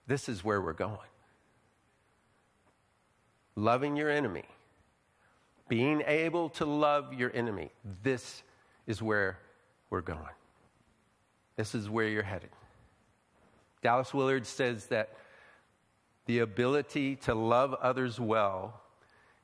this 0.06 0.28
is 0.28 0.44
where 0.44 0.60
we're 0.60 0.72
going. 0.72 0.98
Loving 3.54 3.96
your 3.96 4.10
enemy, 4.10 4.44
being 5.68 6.02
able 6.06 6.48
to 6.50 6.64
love 6.64 7.12
your 7.12 7.30
enemy, 7.34 7.70
this 8.02 8.42
is 8.86 9.02
where 9.02 9.38
we're 9.90 10.00
going. 10.00 10.20
This 11.56 11.74
is 11.74 11.90
where 11.90 12.08
you're 12.08 12.22
headed. 12.22 12.50
Dallas 13.82 14.14
Willard 14.14 14.46
says 14.46 14.86
that 14.86 15.10
the 16.26 16.38
ability 16.38 17.16
to 17.16 17.34
love 17.34 17.74
others 17.74 18.18
well, 18.18 18.80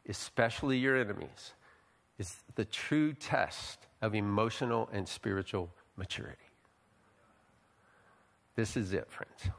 especially 0.09 0.79
your 0.79 0.97
enemies, 0.97 1.53
is 2.19 2.37
the 2.55 2.65
true 2.65 3.13
test 3.13 3.79
of 4.01 4.15
emotional 4.15 4.89
and 4.93 5.07
spiritual 5.07 5.71
maturity. 5.97 6.37
This 8.57 8.77
is 8.77 8.93
it, 8.93 9.11
friends. 9.11 9.55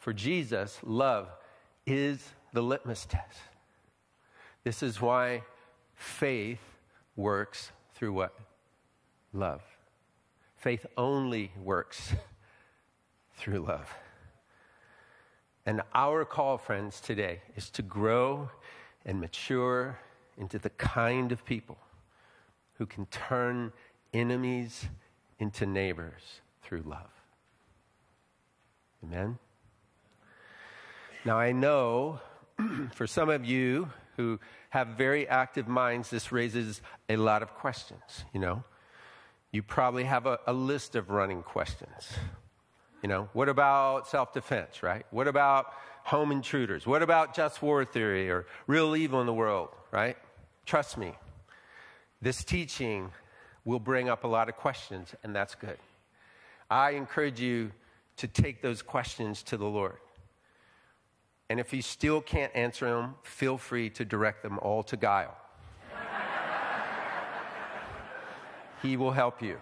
For 0.00 0.14
Jesus, 0.14 0.78
love 0.82 1.28
is 1.86 2.26
the 2.54 2.62
litmus 2.62 3.04
test. 3.04 3.38
This 4.64 4.82
is 4.82 5.00
why 5.00 5.42
faith 5.94 6.60
works 7.16 7.70
through 7.94 8.14
what? 8.14 8.34
Love. 9.34 9.60
Faith 10.56 10.86
only 10.96 11.52
works 11.62 12.14
through 13.36 13.58
love. 13.58 13.94
And 15.66 15.82
our 15.94 16.24
call, 16.24 16.56
friends, 16.56 17.00
today 17.00 17.42
is 17.54 17.68
to 17.70 17.82
grow 17.82 18.50
and 19.04 19.20
mature 19.20 19.98
into 20.38 20.58
the 20.58 20.70
kind 20.70 21.30
of 21.30 21.44
people 21.44 21.76
who 22.78 22.86
can 22.86 23.04
turn 23.06 23.70
enemies 24.14 24.86
into 25.38 25.66
neighbors 25.66 26.40
through 26.62 26.84
love. 26.86 27.10
Amen? 29.04 29.38
Now, 31.24 31.38
I 31.38 31.52
know 31.52 32.20
for 32.94 33.06
some 33.06 33.28
of 33.28 33.44
you 33.44 33.90
who 34.16 34.40
have 34.70 34.88
very 34.88 35.28
active 35.28 35.68
minds, 35.68 36.10
this 36.10 36.32
raises 36.32 36.80
a 37.08 37.16
lot 37.16 37.42
of 37.42 37.54
questions. 37.54 38.24
You 38.32 38.40
know, 38.40 38.64
you 39.52 39.62
probably 39.62 40.04
have 40.04 40.26
a, 40.26 40.38
a 40.46 40.52
list 40.52 40.96
of 40.96 41.10
running 41.10 41.42
questions. 41.42 42.12
You 43.02 43.08
know, 43.08 43.28
what 43.32 43.48
about 43.48 44.08
self 44.08 44.32
defense, 44.32 44.82
right? 44.82 45.04
What 45.10 45.28
about 45.28 45.72
home 46.04 46.32
intruders? 46.32 46.86
What 46.86 47.02
about 47.02 47.34
just 47.34 47.60
war 47.62 47.84
theory 47.84 48.30
or 48.30 48.46
real 48.66 48.96
evil 48.96 49.20
in 49.20 49.26
the 49.26 49.34
world, 49.34 49.68
right? 49.90 50.16
Trust 50.64 50.96
me, 50.96 51.14
this 52.22 52.44
teaching 52.44 53.10
will 53.64 53.80
bring 53.80 54.08
up 54.08 54.24
a 54.24 54.26
lot 54.26 54.48
of 54.48 54.56
questions, 54.56 55.14
and 55.22 55.34
that's 55.34 55.54
good. 55.54 55.78
I 56.70 56.92
encourage 56.92 57.40
you 57.40 57.72
to 58.18 58.28
take 58.28 58.62
those 58.62 58.80
questions 58.80 59.42
to 59.44 59.56
the 59.56 59.66
Lord. 59.66 59.96
And 61.50 61.58
if 61.58 61.72
you 61.72 61.82
still 61.82 62.20
can't 62.20 62.54
answer 62.54 62.88
them, 62.88 63.16
feel 63.24 63.58
free 63.58 63.90
to 63.90 64.04
direct 64.04 64.44
them 64.44 64.60
all 64.60 64.84
to 64.84 64.96
Guile. 64.96 65.36
he 68.82 68.96
will 68.96 69.10
help 69.10 69.42
you. 69.42 69.58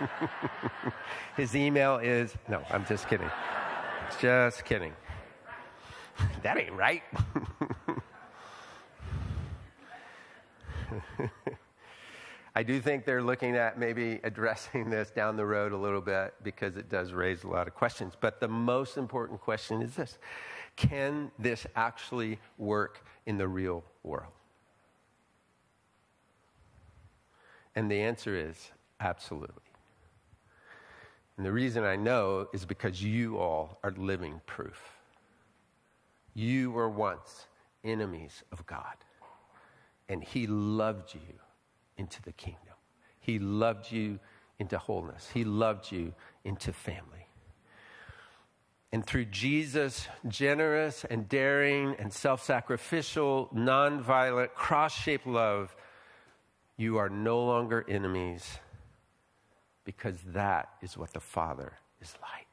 His 1.36 1.56
email 1.56 1.96
is 1.96 2.36
no, 2.48 2.62
I'm 2.70 2.86
just 2.86 3.08
kidding. 3.08 3.30
Just 4.20 4.64
kidding. 4.64 4.92
That 6.42 6.58
ain't 6.58 6.74
right. 6.74 7.02
I 12.54 12.62
do 12.62 12.80
think 12.80 13.06
they're 13.06 13.22
looking 13.22 13.56
at 13.56 13.78
maybe 13.78 14.20
addressing 14.24 14.90
this 14.90 15.10
down 15.10 15.36
the 15.36 15.46
road 15.46 15.72
a 15.72 15.76
little 15.76 16.02
bit 16.02 16.34
because 16.42 16.76
it 16.76 16.88
does 16.88 17.12
raise 17.12 17.44
a 17.44 17.48
lot 17.48 17.66
of 17.66 17.74
questions. 17.74 18.14
But 18.20 18.40
the 18.40 18.48
most 18.48 18.96
important 18.96 19.40
question 19.40 19.80
is 19.80 19.94
this 19.94 20.18
Can 20.76 21.30
this 21.38 21.66
actually 21.74 22.38
work 22.58 23.04
in 23.26 23.38
the 23.38 23.48
real 23.48 23.84
world? 24.02 24.32
And 27.74 27.90
the 27.90 28.02
answer 28.02 28.36
is 28.36 28.70
absolutely. 29.00 29.56
And 31.38 31.46
the 31.46 31.52
reason 31.52 31.84
I 31.84 31.96
know 31.96 32.48
is 32.52 32.66
because 32.66 33.02
you 33.02 33.38
all 33.38 33.78
are 33.82 33.92
living 33.92 34.42
proof. 34.44 34.82
You 36.34 36.70
were 36.70 36.90
once 36.90 37.46
enemies 37.82 38.42
of 38.52 38.66
God, 38.66 38.96
and 40.10 40.22
He 40.22 40.46
loved 40.46 41.14
you 41.14 41.41
into 41.96 42.22
the 42.22 42.32
kingdom. 42.32 42.74
He 43.20 43.38
loved 43.38 43.92
you 43.92 44.18
into 44.58 44.78
wholeness. 44.78 45.28
He 45.32 45.44
loved 45.44 45.92
you 45.92 46.14
into 46.44 46.72
family. 46.72 47.28
And 48.92 49.06
through 49.06 49.26
Jesus' 49.26 50.06
generous 50.28 51.04
and 51.08 51.28
daring 51.28 51.96
and 51.98 52.12
self 52.12 52.44
sacrificial, 52.44 53.48
non-violent, 53.52 54.54
cross 54.54 54.94
shaped 54.94 55.26
love, 55.26 55.74
you 56.76 56.98
are 56.98 57.08
no 57.08 57.42
longer 57.42 57.86
enemies 57.88 58.58
because 59.84 60.18
that 60.28 60.68
is 60.82 60.96
what 60.96 61.12
the 61.12 61.20
Father 61.20 61.72
is 62.00 62.14
like. 62.20 62.46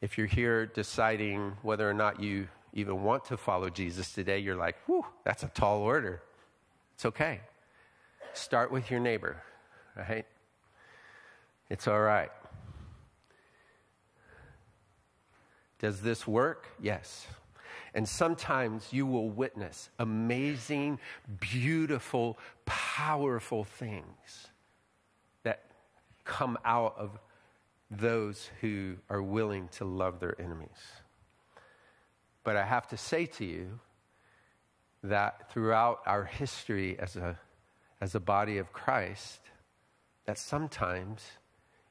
If 0.00 0.16
you're 0.16 0.26
here 0.26 0.66
deciding 0.66 1.52
whether 1.62 1.88
or 1.88 1.94
not 1.94 2.20
you 2.20 2.48
even 2.76 3.02
want 3.02 3.24
to 3.24 3.38
follow 3.38 3.70
Jesus 3.70 4.12
today, 4.12 4.38
you're 4.38 4.54
like, 4.54 4.76
whew, 4.86 5.04
that's 5.24 5.42
a 5.42 5.48
tall 5.48 5.80
order. 5.80 6.22
It's 6.94 7.06
okay. 7.06 7.40
Start 8.34 8.70
with 8.70 8.90
your 8.90 9.00
neighbor, 9.00 9.42
right? 9.96 10.26
It's 11.70 11.88
all 11.88 12.00
right. 12.00 12.30
Does 15.78 16.02
this 16.02 16.26
work? 16.26 16.68
Yes. 16.80 17.26
And 17.94 18.06
sometimes 18.06 18.92
you 18.92 19.06
will 19.06 19.30
witness 19.30 19.88
amazing, 19.98 20.98
beautiful, 21.40 22.38
powerful 22.66 23.64
things 23.64 24.48
that 25.44 25.64
come 26.24 26.58
out 26.62 26.94
of 26.98 27.18
those 27.90 28.50
who 28.60 28.96
are 29.08 29.22
willing 29.22 29.68
to 29.68 29.86
love 29.86 30.20
their 30.20 30.38
enemies. 30.38 30.68
But 32.46 32.56
I 32.56 32.64
have 32.64 32.86
to 32.90 32.96
say 32.96 33.26
to 33.26 33.44
you 33.44 33.80
that 35.02 35.50
throughout 35.50 35.98
our 36.06 36.24
history 36.24 36.96
as 36.96 37.16
a, 37.16 37.36
as 38.00 38.14
a 38.14 38.20
body 38.20 38.58
of 38.58 38.72
Christ, 38.72 39.40
that 40.26 40.38
sometimes 40.38 41.22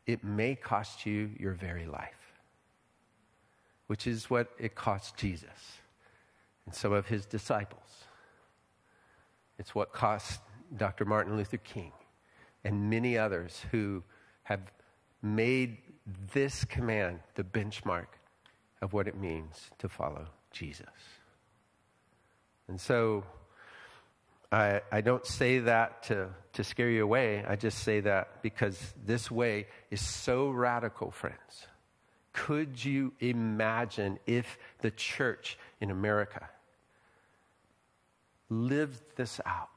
it 0.07 0.23
may 0.23 0.55
cost 0.55 1.05
you 1.05 1.29
your 1.37 1.51
very 1.51 1.85
life, 1.85 2.39
which 3.87 4.07
is 4.07 4.29
what 4.29 4.49
it 4.57 4.75
cost 4.75 5.17
Jesus 5.17 5.81
and 6.65 6.73
some 6.73 6.93
of 6.93 7.05
his 7.05 7.25
disciples. 7.25 8.05
It's 9.59 9.75
what 9.75 9.91
cost 9.91 10.39
Dr. 10.77 11.03
Martin 11.03 11.35
Luther 11.35 11.57
King 11.57 11.91
and 12.63 12.89
many 12.89 13.17
others 13.17 13.65
who 13.71 14.03
have 14.43 14.61
made 15.21 15.79
this 16.33 16.63
command 16.63 17.19
the 17.33 17.43
benchmark 17.43 18.07
of 18.81 18.93
what 18.93 19.09
it 19.09 19.17
means 19.17 19.69
to 19.79 19.89
follow 19.89 20.29
Jesus. 20.55 20.87
And 22.67 22.79
so 22.79 23.23
I, 24.51 24.81
I 24.91 25.01
don't 25.01 25.25
say 25.25 25.59
that 25.59 26.03
to, 26.03 26.29
to 26.53 26.63
scare 26.63 26.89
you 26.89 27.03
away. 27.03 27.43
I 27.45 27.55
just 27.57 27.79
say 27.79 27.99
that 27.99 28.41
because 28.41 28.79
this 29.05 29.29
way 29.29 29.67
is 29.91 30.01
so 30.01 30.49
radical, 30.49 31.11
friends. 31.11 31.67
Could 32.31 32.83
you 32.83 33.13
imagine 33.19 34.17
if 34.25 34.57
the 34.79 34.91
church 34.91 35.57
in 35.81 35.91
America 35.91 36.49
lived 38.49 39.01
this 39.15 39.41
out? 39.45 39.69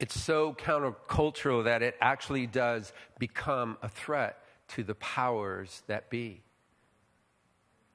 It's 0.00 0.20
so 0.20 0.54
countercultural 0.54 1.64
that 1.64 1.82
it 1.82 1.96
actually 2.00 2.46
does 2.46 2.92
become 3.18 3.76
a 3.82 3.88
threat 3.88 4.38
to 4.68 4.84
the 4.84 4.94
powers 4.94 5.82
that 5.86 6.10
be, 6.10 6.42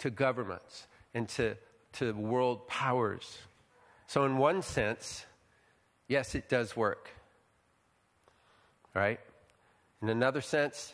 to 0.03 0.09
governments, 0.09 0.87
and 1.13 1.29
to, 1.29 1.55
to 1.93 2.11
world 2.11 2.67
powers. 2.67 3.37
So, 4.05 4.25
in 4.25 4.37
one 4.37 4.61
sense, 4.61 5.25
yes, 6.09 6.35
it 6.35 6.49
does 6.49 6.75
work. 6.75 7.09
Right? 8.93 9.21
In 10.01 10.09
another 10.09 10.41
sense, 10.41 10.93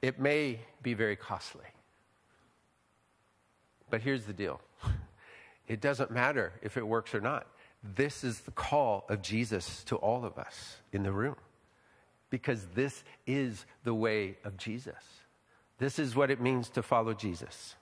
it 0.00 0.20
may 0.20 0.60
be 0.80 0.94
very 0.94 1.16
costly. 1.16 1.64
But 3.90 4.00
here's 4.00 4.26
the 4.26 4.32
deal 4.32 4.60
it 5.66 5.80
doesn't 5.80 6.12
matter 6.12 6.52
if 6.62 6.76
it 6.76 6.86
works 6.86 7.16
or 7.16 7.20
not. 7.20 7.48
This 7.82 8.22
is 8.22 8.42
the 8.42 8.52
call 8.52 9.06
of 9.08 9.22
Jesus 9.22 9.82
to 9.84 9.96
all 9.96 10.24
of 10.24 10.38
us 10.38 10.76
in 10.92 11.02
the 11.02 11.10
room 11.10 11.36
because 12.30 12.64
this 12.76 13.02
is 13.26 13.66
the 13.82 13.92
way 13.92 14.36
of 14.44 14.56
Jesus. 14.56 15.23
This 15.78 15.98
is 15.98 16.14
what 16.14 16.30
it 16.30 16.40
means 16.40 16.68
to 16.70 16.82
follow 16.82 17.14
Jesus. 17.14 17.74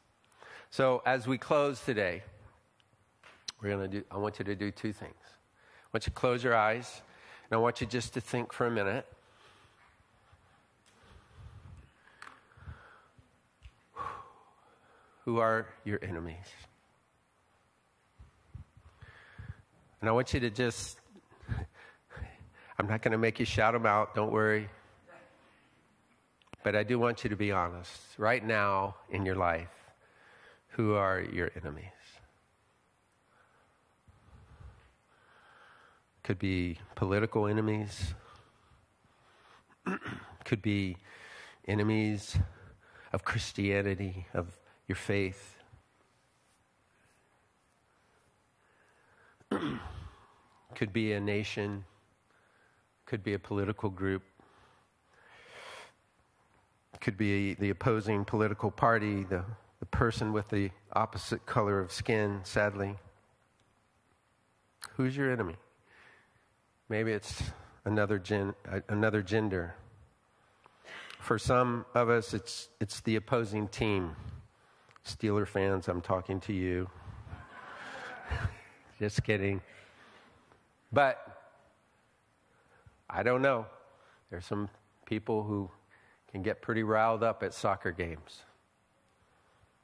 So, 0.70 1.02
as 1.04 1.26
we 1.26 1.36
close 1.36 1.80
today, 1.80 2.22
we're 3.60 3.70
going 3.70 3.90
to 3.90 4.00
do, 4.00 4.04
I 4.10 4.16
want 4.16 4.38
you 4.38 4.44
to 4.46 4.54
do 4.54 4.70
two 4.70 4.92
things. 4.92 5.14
I 5.22 5.88
want 5.92 6.06
you 6.06 6.10
to 6.10 6.18
close 6.18 6.42
your 6.42 6.56
eyes, 6.56 7.02
and 7.50 7.56
I 7.56 7.60
want 7.60 7.80
you 7.80 7.86
just 7.86 8.14
to 8.14 8.20
think 8.20 8.52
for 8.52 8.66
a 8.66 8.70
minute. 8.70 9.06
Who 15.24 15.38
are 15.38 15.66
your 15.84 16.00
enemies? 16.02 16.36
And 20.00 20.08
I 20.08 20.12
want 20.12 20.34
you 20.34 20.40
to 20.40 20.50
just, 20.50 20.98
I'm 22.78 22.88
not 22.88 23.02
going 23.02 23.12
to 23.12 23.18
make 23.18 23.38
you 23.38 23.46
shout 23.46 23.74
them 23.74 23.86
out, 23.86 24.14
don't 24.14 24.32
worry. 24.32 24.68
But 26.62 26.76
I 26.76 26.84
do 26.84 26.98
want 26.98 27.24
you 27.24 27.30
to 27.30 27.36
be 27.36 27.50
honest. 27.50 28.00
Right 28.18 28.44
now 28.44 28.96
in 29.10 29.26
your 29.26 29.34
life, 29.34 29.68
who 30.68 30.94
are 30.94 31.20
your 31.20 31.50
enemies? 31.60 31.86
Could 36.22 36.38
be 36.38 36.78
political 36.94 37.48
enemies, 37.48 38.14
could 40.44 40.62
be 40.62 40.96
enemies 41.66 42.36
of 43.12 43.24
Christianity, 43.24 44.26
of 44.32 44.56
your 44.86 44.94
faith. 44.94 45.56
could 50.76 50.92
be 50.92 51.12
a 51.12 51.20
nation, 51.20 51.84
could 53.04 53.24
be 53.24 53.34
a 53.34 53.38
political 53.38 53.90
group, 53.90 54.22
could 57.02 57.18
be 57.18 57.54
the 57.54 57.70
opposing 57.70 58.24
political 58.24 58.70
party, 58.70 59.24
the, 59.24 59.44
the 59.80 59.86
person 59.86 60.32
with 60.32 60.48
the 60.50 60.70
opposite 60.92 61.44
color 61.44 61.80
of 61.80 61.90
skin, 61.92 62.40
sadly. 62.44 62.94
Who's 64.92 65.16
your 65.16 65.30
enemy? 65.32 65.56
Maybe 66.88 67.10
it's 67.10 67.42
another, 67.84 68.20
gen, 68.20 68.54
uh, 68.70 68.80
another 68.88 69.20
gender. 69.20 69.74
For 71.18 71.40
some 71.40 71.84
of 71.92 72.08
us, 72.08 72.34
it's, 72.34 72.68
it's 72.80 73.00
the 73.00 73.16
opposing 73.16 73.66
team. 73.66 74.14
Steeler 75.04 75.46
fans, 75.46 75.88
I'm 75.88 76.02
talking 76.02 76.38
to 76.42 76.52
you. 76.52 76.88
Just 79.00 79.24
kidding. 79.24 79.60
But 80.92 81.18
I 83.10 83.24
don't 83.24 83.42
know. 83.42 83.66
There's 84.30 84.46
some 84.46 84.68
people 85.04 85.42
who 85.42 85.68
can 86.32 86.42
get 86.42 86.62
pretty 86.62 86.82
riled 86.82 87.22
up 87.22 87.42
at 87.42 87.52
soccer 87.52 87.92
games. 87.92 88.42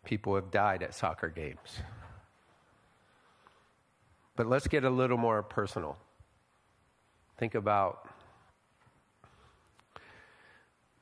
People 0.04 0.34
have 0.34 0.50
died 0.50 0.82
at 0.82 0.94
soccer 0.94 1.28
games. 1.28 1.80
But 4.34 4.46
let's 4.46 4.66
get 4.66 4.84
a 4.84 4.90
little 4.90 5.18
more 5.18 5.42
personal. 5.42 5.98
Think 7.36 7.54
about 7.54 8.08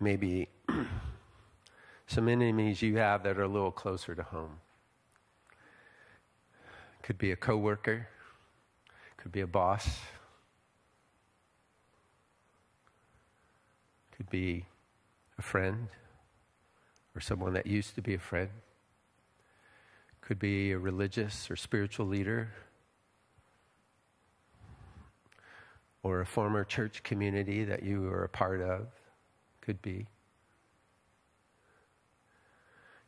maybe 0.01 0.49
some 2.09 2.29
enemies 2.29 2.83
you 2.83 2.97
have 2.97 3.23
that 3.23 3.39
are 3.39 3.45
a 3.45 3.49
little 3.49 3.71
closer 3.71 4.17
to 4.17 4.23
home. 4.25 4.59
Could 7.03 7.19
be 7.19 7.31
a 7.31 7.37
coworker, 7.37 8.09
could 9.17 9.31
be 9.31 9.43
a 9.43 9.47
boss, 9.47 10.01
could 14.17 14.29
be 14.29 14.65
a 15.39 15.43
friend 15.43 15.89
or 17.15 17.21
someone 17.21 17.55
that 17.55 17.67
used 17.67 17.95
to 17.95 18.03
be 18.03 18.15
a 18.15 18.19
friend, 18.19 18.51
could 20.21 20.39
be 20.39 20.73
a 20.73 20.79
religious 20.79 21.51
or 21.51 21.57
spiritual 21.57 22.07
leader 22.07 22.53
or 26.03 26.21
a 26.21 26.27
former 26.27 26.65
church 26.65 27.03
community 27.03 27.65
that 27.65 27.83
you 27.83 28.03
were 28.03 28.25
a 28.25 28.29
part 28.29 28.61
of, 28.61 28.87
could 29.61 29.81
be. 29.83 30.07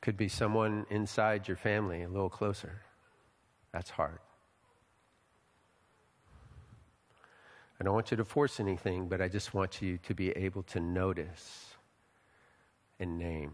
Could 0.01 0.16
be 0.16 0.29
someone 0.29 0.87
inside 0.91 1.49
your 1.49 1.57
family, 1.57 2.03
a 2.03 2.09
little 2.09 2.31
closer. 2.31 2.83
That's 3.72 3.91
hard. 3.91 4.18
I 7.81 7.85
don't 7.85 7.95
want 7.95 8.11
you 8.11 8.16
to 8.16 8.24
force 8.24 8.59
anything, 8.59 9.09
but 9.09 9.20
I 9.20 9.29
just 9.29 9.55
want 9.55 9.81
you 9.83 9.99
to 9.99 10.14
be 10.14 10.31
able 10.31 10.62
to 10.64 10.81
notice 10.81 11.68
and 13.01 13.19
name 13.19 13.53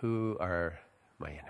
who 0.00 0.36
are 0.40 0.78
my 1.18 1.28
enemies. 1.28 1.46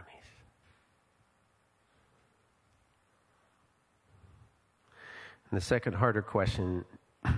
And 5.51 5.61
the 5.61 5.65
second 5.65 5.95
harder 5.95 6.23
question 6.23 6.85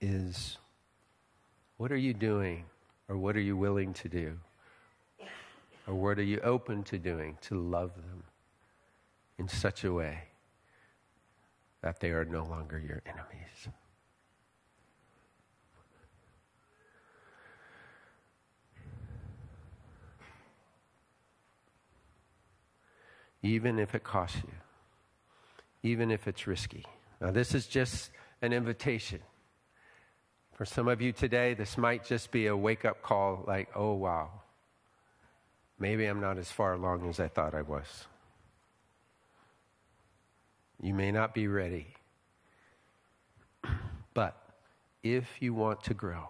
is 0.00 0.58
what 1.76 1.90
are 1.90 1.96
you 1.96 2.14
doing 2.14 2.64
or 3.08 3.16
what 3.16 3.36
are 3.36 3.40
you 3.40 3.56
willing 3.56 3.92
to 3.94 4.08
do? 4.08 4.38
Or 5.86 5.94
what 5.94 6.18
are 6.18 6.22
you 6.22 6.40
open 6.40 6.82
to 6.84 6.98
doing 6.98 7.36
to 7.42 7.56
love 7.56 7.94
them 7.94 8.24
in 9.38 9.48
such 9.48 9.84
a 9.84 9.92
way 9.92 10.24
that 11.82 12.00
they 12.00 12.10
are 12.10 12.24
no 12.24 12.44
longer 12.44 12.78
your 12.78 13.02
enemies? 13.04 13.68
Even 23.44 23.78
if 23.78 23.94
it 23.94 24.02
costs 24.02 24.38
you 24.38 24.54
even 25.84 26.10
if 26.10 26.26
it's 26.26 26.46
risky. 26.48 26.84
Now, 27.20 27.30
this 27.30 27.54
is 27.54 27.68
just 27.68 28.10
an 28.42 28.52
invitation 28.52 29.20
For 30.54 30.64
some 30.64 30.86
of 30.86 31.02
you 31.02 31.10
today, 31.12 31.54
this 31.54 31.76
might 31.76 32.04
just 32.04 32.30
be 32.30 32.46
a 32.46 32.56
wake 32.56 32.84
up 32.84 33.02
call 33.02 33.44
like, 33.44 33.68
oh, 33.74 33.94
wow, 33.94 34.30
maybe 35.80 36.06
I'm 36.06 36.20
not 36.20 36.38
as 36.38 36.48
far 36.48 36.74
along 36.74 37.08
as 37.08 37.18
I 37.18 37.26
thought 37.26 37.54
I 37.54 37.62
was. 37.62 38.06
You 40.80 40.94
may 40.94 41.10
not 41.10 41.34
be 41.34 41.46
ready. 41.48 41.88
But 44.14 44.36
if 45.02 45.42
you 45.42 45.54
want 45.54 45.82
to 45.84 45.94
grow, 45.94 46.28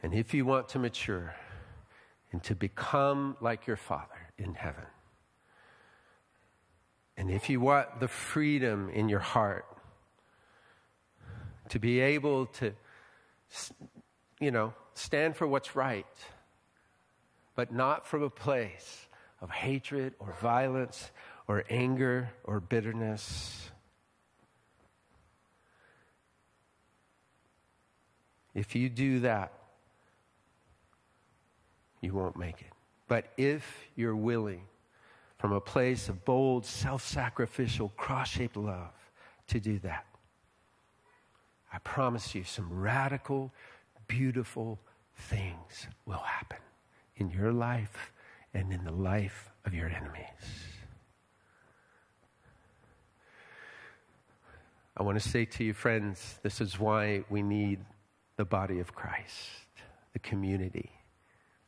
and 0.00 0.14
if 0.14 0.32
you 0.32 0.46
want 0.46 0.68
to 0.68 0.78
mature, 0.78 1.34
and 2.30 2.40
to 2.44 2.54
become 2.54 3.36
like 3.40 3.66
your 3.66 3.76
Father 3.76 4.30
in 4.38 4.54
heaven, 4.54 4.86
and 7.16 7.30
if 7.30 7.48
you 7.48 7.60
want 7.60 8.00
the 8.00 8.08
freedom 8.08 8.90
in 8.90 9.08
your 9.08 9.20
heart 9.20 9.66
to 11.68 11.78
be 11.78 12.00
able 12.00 12.46
to, 12.46 12.72
you 14.40 14.50
know, 14.50 14.74
stand 14.94 15.36
for 15.36 15.46
what's 15.46 15.76
right, 15.76 16.06
but 17.54 17.72
not 17.72 18.06
from 18.06 18.22
a 18.22 18.30
place 18.30 19.06
of 19.40 19.50
hatred 19.50 20.14
or 20.18 20.34
violence 20.40 21.10
or 21.46 21.64
anger 21.70 22.30
or 22.44 22.60
bitterness. 22.60 23.70
If 28.54 28.74
you 28.74 28.88
do 28.88 29.20
that, 29.20 29.52
you 32.00 32.12
won't 32.12 32.36
make 32.36 32.60
it. 32.60 32.72
But 33.08 33.26
if 33.36 33.88
you're 33.96 34.16
willing, 34.16 34.62
from 35.44 35.52
a 35.52 35.60
place 35.60 36.08
of 36.08 36.24
bold, 36.24 36.64
self 36.64 37.04
sacrificial, 37.04 37.90
cross 37.98 38.30
shaped 38.30 38.56
love, 38.56 38.94
to 39.46 39.60
do 39.60 39.78
that, 39.80 40.06
I 41.70 41.76
promise 41.80 42.34
you 42.34 42.44
some 42.44 42.66
radical, 42.72 43.52
beautiful 44.08 44.78
things 45.14 45.86
will 46.06 46.22
happen 46.24 46.60
in 47.16 47.28
your 47.28 47.52
life 47.52 48.10
and 48.54 48.72
in 48.72 48.84
the 48.84 48.90
life 48.90 49.50
of 49.66 49.74
your 49.74 49.90
enemies. 49.90 50.24
I 54.96 55.02
want 55.02 55.20
to 55.20 55.28
say 55.28 55.44
to 55.44 55.62
you, 55.62 55.74
friends, 55.74 56.38
this 56.42 56.62
is 56.62 56.80
why 56.80 57.22
we 57.28 57.42
need 57.42 57.80
the 58.38 58.46
body 58.46 58.78
of 58.78 58.94
Christ, 58.94 59.50
the 60.14 60.20
community. 60.20 60.90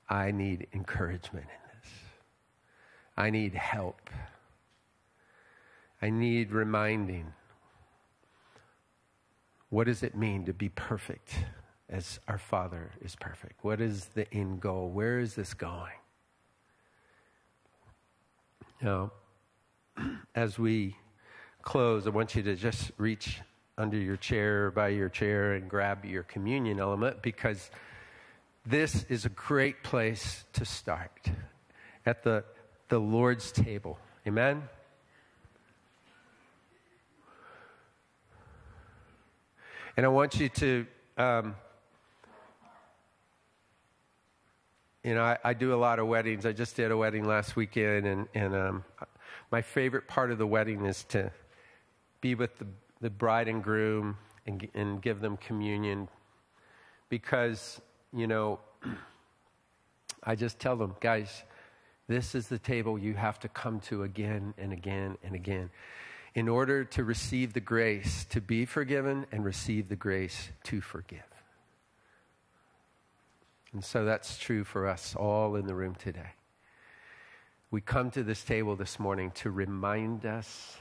I 0.08 0.30
need 0.30 0.66
encouragement. 0.72 1.48
I 3.16 3.30
need 3.30 3.54
help. 3.54 4.10
I 6.02 6.10
need 6.10 6.52
reminding. 6.52 7.32
What 9.70 9.86
does 9.86 10.02
it 10.02 10.14
mean 10.14 10.44
to 10.44 10.52
be 10.52 10.68
perfect 10.68 11.34
as 11.88 12.20
our 12.28 12.38
Father 12.38 12.92
is 13.00 13.16
perfect? 13.16 13.64
What 13.64 13.80
is 13.80 14.06
the 14.06 14.32
end 14.32 14.60
goal? 14.60 14.90
Where 14.90 15.18
is 15.18 15.34
this 15.34 15.54
going? 15.54 15.92
Now, 18.82 19.12
as 20.34 20.58
we 20.58 20.96
close, 21.62 22.06
I 22.06 22.10
want 22.10 22.34
you 22.34 22.42
to 22.42 22.54
just 22.54 22.92
reach 22.98 23.40
under 23.78 23.96
your 23.96 24.16
chair 24.16 24.70
by 24.70 24.88
your 24.88 25.08
chair 25.08 25.54
and 25.54 25.68
grab 25.68 26.04
your 26.04 26.22
communion 26.22 26.78
element 26.78 27.22
because 27.22 27.70
this 28.64 29.04
is 29.08 29.24
a 29.24 29.30
great 29.30 29.82
place 29.82 30.44
to 30.54 30.64
start 30.64 31.30
at 32.04 32.22
the, 32.22 32.44
the 32.88 32.98
Lord's 32.98 33.52
table. 33.52 33.98
Amen? 34.26 34.62
And 39.96 40.04
I 40.04 40.08
want 40.08 40.38
you 40.38 40.48
to, 40.48 40.86
um, 41.16 41.56
you 45.02 45.14
know, 45.14 45.22
I, 45.22 45.38
I, 45.42 45.54
do 45.54 45.72
a 45.72 45.76
lot 45.76 45.98
of 45.98 46.06
weddings. 46.06 46.44
I 46.44 46.52
just 46.52 46.76
did 46.76 46.90
a 46.90 46.96
wedding 46.96 47.24
last 47.24 47.56
weekend, 47.56 48.06
and, 48.06 48.28
and 48.34 48.54
um, 48.54 48.84
my 49.50 49.62
favorite 49.62 50.06
part 50.06 50.30
of 50.30 50.38
the 50.38 50.46
wedding 50.46 50.84
is 50.84 51.04
to 51.04 51.32
be 52.20 52.34
with 52.34 52.58
the, 52.58 52.66
the 53.00 53.08
bride 53.08 53.48
and 53.48 53.64
groom 53.64 54.18
and, 54.46 54.68
and 54.74 55.00
give 55.00 55.20
them 55.20 55.38
communion 55.38 56.08
because 57.08 57.80
you 58.16 58.26
know, 58.26 58.58
I 60.24 60.34
just 60.34 60.58
tell 60.58 60.76
them, 60.76 60.96
guys, 61.00 61.42
this 62.08 62.34
is 62.34 62.48
the 62.48 62.58
table 62.58 62.98
you 62.98 63.14
have 63.14 63.38
to 63.40 63.48
come 63.48 63.80
to 63.80 64.02
again 64.02 64.54
and 64.58 64.72
again 64.72 65.16
and 65.24 65.34
again 65.34 65.70
in 66.34 66.48
order 66.48 66.84
to 66.84 67.02
receive 67.02 67.52
the 67.52 67.60
grace 67.60 68.24
to 68.26 68.40
be 68.40 68.64
forgiven 68.64 69.26
and 69.32 69.44
receive 69.44 69.88
the 69.88 69.96
grace 69.96 70.50
to 70.64 70.80
forgive. 70.80 71.20
And 73.72 73.84
so 73.84 74.04
that's 74.04 74.38
true 74.38 74.62
for 74.62 74.86
us 74.86 75.14
all 75.16 75.56
in 75.56 75.66
the 75.66 75.74
room 75.74 75.94
today. 75.94 76.32
We 77.70 77.80
come 77.80 78.10
to 78.12 78.22
this 78.22 78.44
table 78.44 78.76
this 78.76 79.00
morning 79.00 79.32
to 79.36 79.50
remind 79.50 80.24
us 80.24 80.76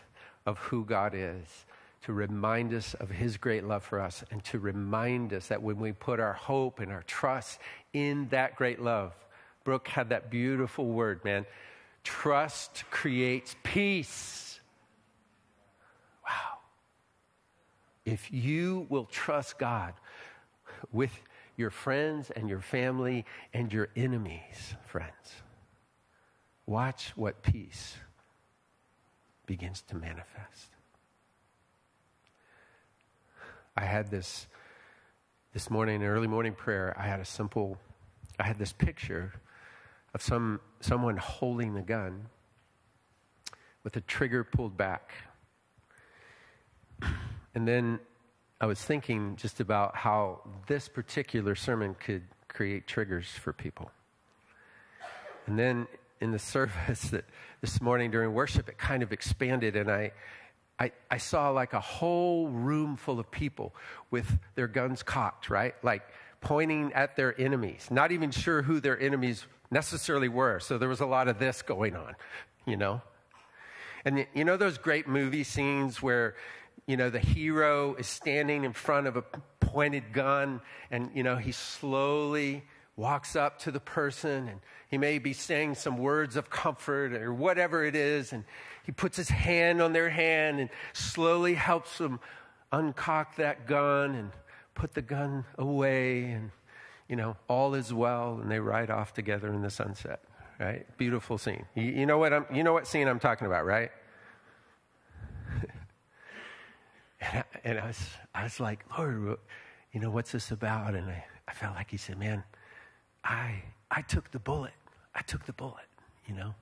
of 0.45 0.57
who 0.59 0.85
God 0.85 1.13
is 1.15 1.65
to 2.05 2.13
remind 2.13 2.71
us 2.71 2.93
of 2.95 3.09
his 3.09 3.35
great 3.35 3.63
love 3.63 3.83
for 3.83 3.99
us 3.99 4.23
and 4.29 4.43
to 4.43 4.59
remind 4.59 5.33
us 5.33 5.47
that 5.47 5.63
when 5.63 5.79
we 5.79 5.91
put 5.91 6.19
our 6.19 6.33
hope 6.33 6.79
and 6.79 6.91
our 6.91 7.01
trust 7.07 7.59
in 7.93 8.27
that 8.29 8.55
great 8.55 8.79
love, 8.79 9.11
Brooke 9.65 9.87
had 9.89 10.09
that 10.09 10.29
beautiful 10.29 10.85
word, 10.85 11.25
man. 11.25 11.45
Trust 12.05 12.85
creates 12.91 13.55
peace. 13.63 14.59
Wow. 16.23 16.59
If 18.05 18.31
you 18.31 18.85
will 18.89 19.05
trust 19.05 19.57
God 19.57 19.95
with 20.93 21.19
your 21.57 21.71
friends 21.71 22.29
and 22.29 22.47
your 22.47 22.61
family 22.61 23.25
and 23.53 23.73
your 23.73 23.89
enemies, 23.95 24.75
friends, 24.85 25.41
watch 26.67 27.11
what 27.15 27.41
peace 27.41 27.95
begins 29.47 29.81
to 29.89 29.95
manifest. 29.95 30.69
I 33.75 33.83
had 33.85 34.11
this 34.11 34.47
this 35.53 35.71
morning, 35.71 36.01
in 36.01 36.07
early 36.07 36.27
morning 36.27 36.53
prayer, 36.53 36.93
I 36.99 37.03
had 37.07 37.21
a 37.21 37.25
simple, 37.25 37.77
I 38.37 38.43
had 38.43 38.59
this 38.59 38.73
picture 38.73 39.31
of 40.15 40.21
some 40.21 40.61
someone 40.79 41.17
holding 41.17 41.75
a 41.75 41.81
gun 41.81 42.27
with 43.83 43.93
the 43.93 44.01
trigger 44.01 44.45
pulled 44.45 44.77
back. 44.77 45.11
And 47.53 47.67
then 47.67 47.99
I 48.61 48.65
was 48.65 48.81
thinking 48.81 49.35
just 49.35 49.59
about 49.59 49.95
how 49.95 50.39
this 50.67 50.87
particular 50.87 51.53
sermon 51.53 51.95
could 51.99 52.23
create 52.47 52.87
triggers 52.87 53.27
for 53.27 53.51
people. 53.51 53.91
And 55.47 55.59
then 55.59 55.85
in 56.21 56.31
the 56.31 56.39
service 56.55 57.09
that 57.09 57.25
this 57.59 57.81
morning 57.81 58.09
during 58.09 58.33
worship, 58.33 58.69
it 58.69 58.77
kind 58.77 59.03
of 59.03 59.11
expanded, 59.11 59.75
and 59.75 59.91
I 59.91 60.13
I, 60.79 60.91
I 61.09 61.17
saw 61.17 61.49
like 61.51 61.73
a 61.73 61.79
whole 61.79 62.47
room 62.47 62.97
full 62.97 63.19
of 63.19 63.31
people 63.31 63.73
with 64.11 64.39
their 64.55 64.67
guns 64.67 65.03
cocked, 65.03 65.49
right? 65.49 65.75
Like 65.83 66.03
pointing 66.45 66.93
at 66.93 67.15
their 67.15 67.39
enemies, 67.41 67.87
not 67.89 68.11
even 68.11 68.29
sure 68.29 68.61
who 68.61 68.79
their 68.79 68.97
enemies 68.99 69.45
necessarily 69.71 70.29
were. 70.29 70.59
So 70.59 70.77
there 70.77 70.87
was 70.87 70.99
a 70.99 71.05
lot 71.07 71.27
of 71.27 71.39
this 71.39 71.63
going 71.63 71.95
on, 71.95 72.13
you 72.67 72.77
know? 72.77 73.01
And 74.05 74.27
you 74.35 74.45
know 74.45 74.55
those 74.55 74.77
great 74.77 75.07
movie 75.07 75.43
scenes 75.43 76.03
where, 76.03 76.35
you 76.85 76.97
know, 76.97 77.09
the 77.09 77.19
hero 77.19 77.95
is 77.95 78.05
standing 78.05 78.63
in 78.63 78.73
front 78.73 79.07
of 79.07 79.17
a 79.17 79.23
pointed 79.59 80.13
gun 80.13 80.61
and, 80.91 81.09
you 81.15 81.23
know, 81.23 81.35
he 81.35 81.51
slowly 81.51 82.63
walks 82.95 83.35
up 83.35 83.57
to 83.59 83.71
the 83.71 83.79
person 83.79 84.47
and 84.47 84.59
he 84.91 84.99
may 84.99 85.17
be 85.17 85.33
saying 85.33 85.73
some 85.73 85.97
words 85.97 86.35
of 86.35 86.51
comfort 86.51 87.13
or 87.13 87.33
whatever 87.33 87.83
it 87.83 87.95
is. 87.95 88.33
And 88.33 88.45
he 88.85 88.91
puts 88.91 89.17
his 89.17 89.29
hand 89.29 89.81
on 89.81 89.93
their 89.93 90.11
hand 90.11 90.59
and 90.59 90.69
slowly 90.93 91.55
helps 91.55 91.97
them 91.97 92.19
uncock 92.71 93.37
that 93.37 93.65
gun 93.65 94.13
and 94.13 94.31
put 94.75 94.93
the 94.93 95.01
gun 95.01 95.45
away 95.57 96.25
and 96.25 96.51
you 97.09 97.15
know 97.15 97.35
all 97.47 97.73
is 97.73 97.93
well 97.93 98.39
and 98.41 98.51
they 98.51 98.59
ride 98.59 98.89
off 98.89 99.13
together 99.13 99.51
in 99.53 99.61
the 99.61 99.69
sunset 99.69 100.21
right? 100.57 100.85
Beautiful 100.97 101.37
scene. 101.37 101.65
You, 101.75 101.83
you 101.83 102.05
know 102.05 102.17
what 102.17 102.31
i'm 102.33 102.45
you 102.53 102.63
know 102.63 102.73
what 102.73 102.87
scene 102.87 103.07
i'm 103.07 103.19
talking 103.19 103.47
about 103.47 103.65
right? 103.65 103.91
And, 107.21 107.39
I, 107.39 107.43
and 107.63 107.79
I, 107.79 107.87
was 107.87 107.99
i 108.35 108.43
was 108.43 108.59
like 108.59 108.85
lord 108.97 109.37
you 109.91 109.99
know 109.99 110.11
what's 110.11 110.31
this 110.31 110.51
about? 110.51 110.93
And 110.93 111.09
I, 111.09 111.25
I 111.47 111.53
felt 111.53 111.73
like 111.73 111.89
he 111.89 111.97
said 111.97 112.19
man 112.19 112.43
i 113.23 113.63
i 113.89 114.01
took 114.01 114.29
the 114.31 114.39
bullet. 114.39 114.73
I 115.15 115.21
took 115.21 115.45
the 115.45 115.53
bullet 115.53 115.87
you 116.27 116.35
know? 116.35 116.53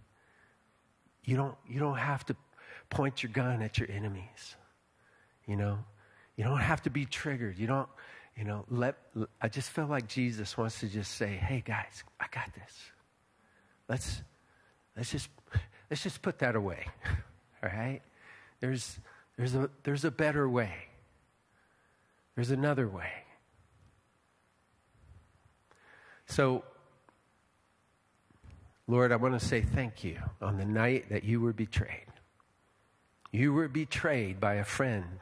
You 1.23 1.37
don't, 1.37 1.55
you 1.67 1.79
don't 1.79 1.97
have 1.97 2.25
to 2.25 2.35
point 2.89 3.23
your 3.23 3.31
gun 3.31 3.61
at 3.61 3.77
your 3.77 3.89
enemies. 3.89 4.55
You 5.47 5.55
know, 5.55 5.79
you 6.35 6.43
don't 6.43 6.59
have 6.59 6.81
to 6.83 6.89
be 6.89 7.05
triggered. 7.05 7.57
You 7.57 7.67
don't, 7.67 7.89
you 8.35 8.43
know, 8.43 8.65
let, 8.69 8.95
I 9.41 9.47
just 9.47 9.69
feel 9.69 9.85
like 9.85 10.07
Jesus 10.07 10.57
wants 10.57 10.79
to 10.79 10.87
just 10.87 11.11
say, 11.11 11.27
hey 11.27 11.63
guys, 11.65 12.03
I 12.19 12.25
got 12.31 12.53
this. 12.53 12.75
Let's, 13.87 14.21
let's 14.95 15.11
just, 15.11 15.29
let's 15.89 16.01
just 16.01 16.21
put 16.21 16.39
that 16.39 16.55
away. 16.55 16.85
All 17.63 17.69
right? 17.69 18.01
There's, 18.59 18.99
there's 19.37 19.55
a, 19.55 19.69
there's 19.83 20.05
a 20.05 20.11
better 20.11 20.49
way. 20.49 20.73
There's 22.35 22.51
another 22.51 22.87
way. 22.87 23.11
So, 26.25 26.63
Lord, 28.87 29.11
I 29.11 29.17
want 29.17 29.39
to 29.39 29.45
say 29.45 29.61
thank 29.61 30.03
you 30.03 30.17
on 30.41 30.57
the 30.57 30.65
night 30.65 31.09
that 31.09 31.23
you 31.23 31.39
were 31.39 31.53
betrayed. 31.53 32.07
You 33.31 33.53
were 33.53 33.67
betrayed 33.67 34.39
by 34.39 34.55
a 34.55 34.63
friend 34.63 35.19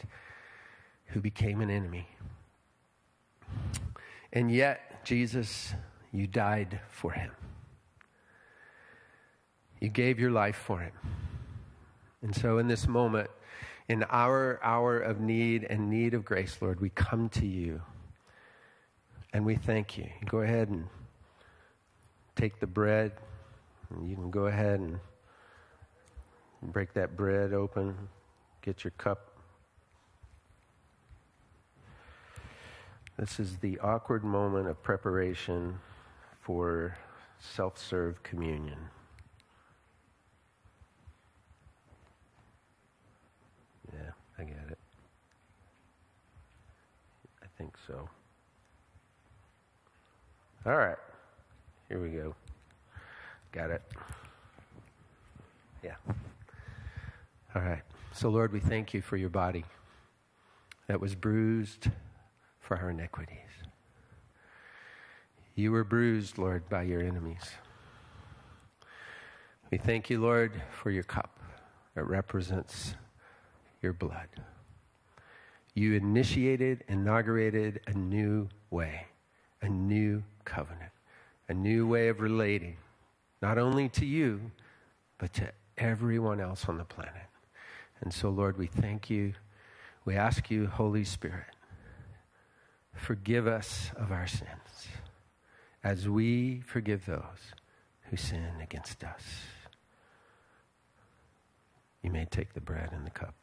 who 1.12 1.22
became 1.22 1.62
an 1.62 1.70
enemy. 1.70 2.08
And 4.34 4.52
yet, 4.52 5.04
Jesus, 5.04 5.74
you 6.12 6.28
died 6.28 6.80
for 6.90 7.12
him. 7.12 7.32
You 9.80 9.90
gave 9.90 10.20
your 10.20 10.32
life 10.32 10.56
for 10.56 10.80
him. 10.80 10.94
And 12.22 12.36
so, 12.36 12.60
in 12.60 12.68
this 12.68 12.88
moment, 12.88 13.30
in 13.90 14.04
our 14.04 14.60
hour 14.64 15.00
of 15.00 15.20
need 15.20 15.66
and 15.70 15.90
need 15.90 16.14
of 16.14 16.24
grace, 16.24 16.58
Lord, 16.62 16.80
we 16.80 16.90
come 16.90 17.30
to 17.30 17.46
you 17.46 17.82
and 19.34 19.46
we 19.46 19.56
thank 19.56 19.98
you. 19.98 20.08
Go 20.26 20.42
ahead 20.42 20.70
and 20.70 20.88
take 22.36 22.60
the 22.60 22.68
bread. 22.68 23.12
And 23.90 24.10
you 24.10 24.16
can 24.16 24.32
go 24.32 24.46
ahead 24.46 24.80
and 24.80 25.00
break 26.62 26.94
that 26.94 27.18
bread 27.18 27.54
open, 27.54 27.98
get 28.62 28.84
your 28.84 28.92
cup. 28.92 29.31
This 33.22 33.40
is 33.40 33.58
the 33.58 33.78
awkward 33.82 34.24
moment 34.24 34.68
of 34.68 34.82
preparation 34.82 35.78
for 36.40 36.98
self 37.38 37.78
serve 37.78 38.24
communion. 38.24 38.80
Yeah, 43.94 44.10
I 44.40 44.44
get 44.44 44.72
it. 44.72 44.80
I 47.44 47.46
think 47.60 47.76
so. 47.86 48.10
All 50.66 50.78
right. 50.78 50.98
Here 51.90 52.02
we 52.02 52.10
go. 52.10 52.34
Got 53.52 53.70
it. 53.70 53.84
Yeah. 55.84 55.94
All 57.54 57.62
right. 57.62 57.84
So, 58.14 58.30
Lord, 58.30 58.52
we 58.52 58.60
thank 58.60 58.96
you 58.96 59.04
for 59.04 59.16
your 59.16 59.30
body 59.30 59.64
that 60.88 61.00
was 61.00 61.14
bruised 61.14 61.88
for 62.72 62.78
our 62.78 62.92
iniquities. 62.92 63.36
You 65.56 65.74
were 65.74 65.84
bruised, 65.84 66.38
Lord, 66.38 66.70
by 66.70 66.84
your 66.84 67.02
enemies. 67.02 67.42
We 69.70 69.78
thank 69.78 70.10
you, 70.10 70.22
Lord, 70.22 70.54
for 70.72 70.90
your 70.90 71.04
cup 71.04 71.38
It 71.98 72.06
represents 72.06 72.96
your 73.82 73.92
blood. 73.92 74.30
You 75.74 75.96
initiated, 75.96 76.86
inaugurated 76.88 77.82
a 77.88 77.94
new 77.94 78.48
way, 78.70 79.08
a 79.62 79.68
new 79.68 80.24
covenant, 80.46 80.94
a 81.50 81.54
new 81.54 81.86
way 81.86 82.08
of 82.08 82.22
relating, 82.22 82.78
not 83.42 83.58
only 83.58 83.90
to 83.90 84.06
you, 84.06 84.40
but 85.18 85.34
to 85.34 85.52
everyone 85.78 86.40
else 86.40 86.70
on 86.70 86.78
the 86.78 86.86
planet. 86.86 87.28
And 88.00 88.14
so, 88.14 88.30
Lord, 88.30 88.58
we 88.58 88.68
thank 88.68 89.10
you. 89.10 89.34
We 90.06 90.16
ask 90.16 90.50
you, 90.50 90.68
Holy 90.68 91.04
Spirit, 91.04 91.51
forgive 92.94 93.48
us 93.48 93.92
of 93.96 94.12
our 94.12 94.28
sins 94.28 94.88
as 95.84 96.08
we 96.08 96.62
forgive 96.62 97.06
those 97.06 97.54
who 98.10 98.18
sin 98.18 98.54
against 98.62 99.04
us. 99.04 99.24
You 102.02 102.12
may 102.12 102.26
take 102.26 102.54
the 102.54 102.62
bread 102.62 102.90
and 102.92 103.06
the 103.06 103.12
cup. 103.12 103.36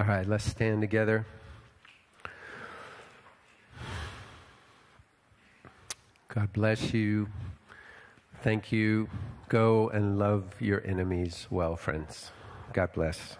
All 0.00 0.06
right, 0.06 0.26
let's 0.26 0.44
stand 0.44 0.80
together. 0.80 1.26
God 6.28 6.52
bless 6.52 6.92
you. 6.94 7.28
Thank 8.42 8.72
you. 8.72 9.08
Go 9.48 9.88
and 9.90 10.18
love 10.18 10.60
your 10.60 10.84
enemies 10.84 11.46
well, 11.50 11.76
friends. 11.76 12.32
God 12.72 12.92
bless. 12.92 13.36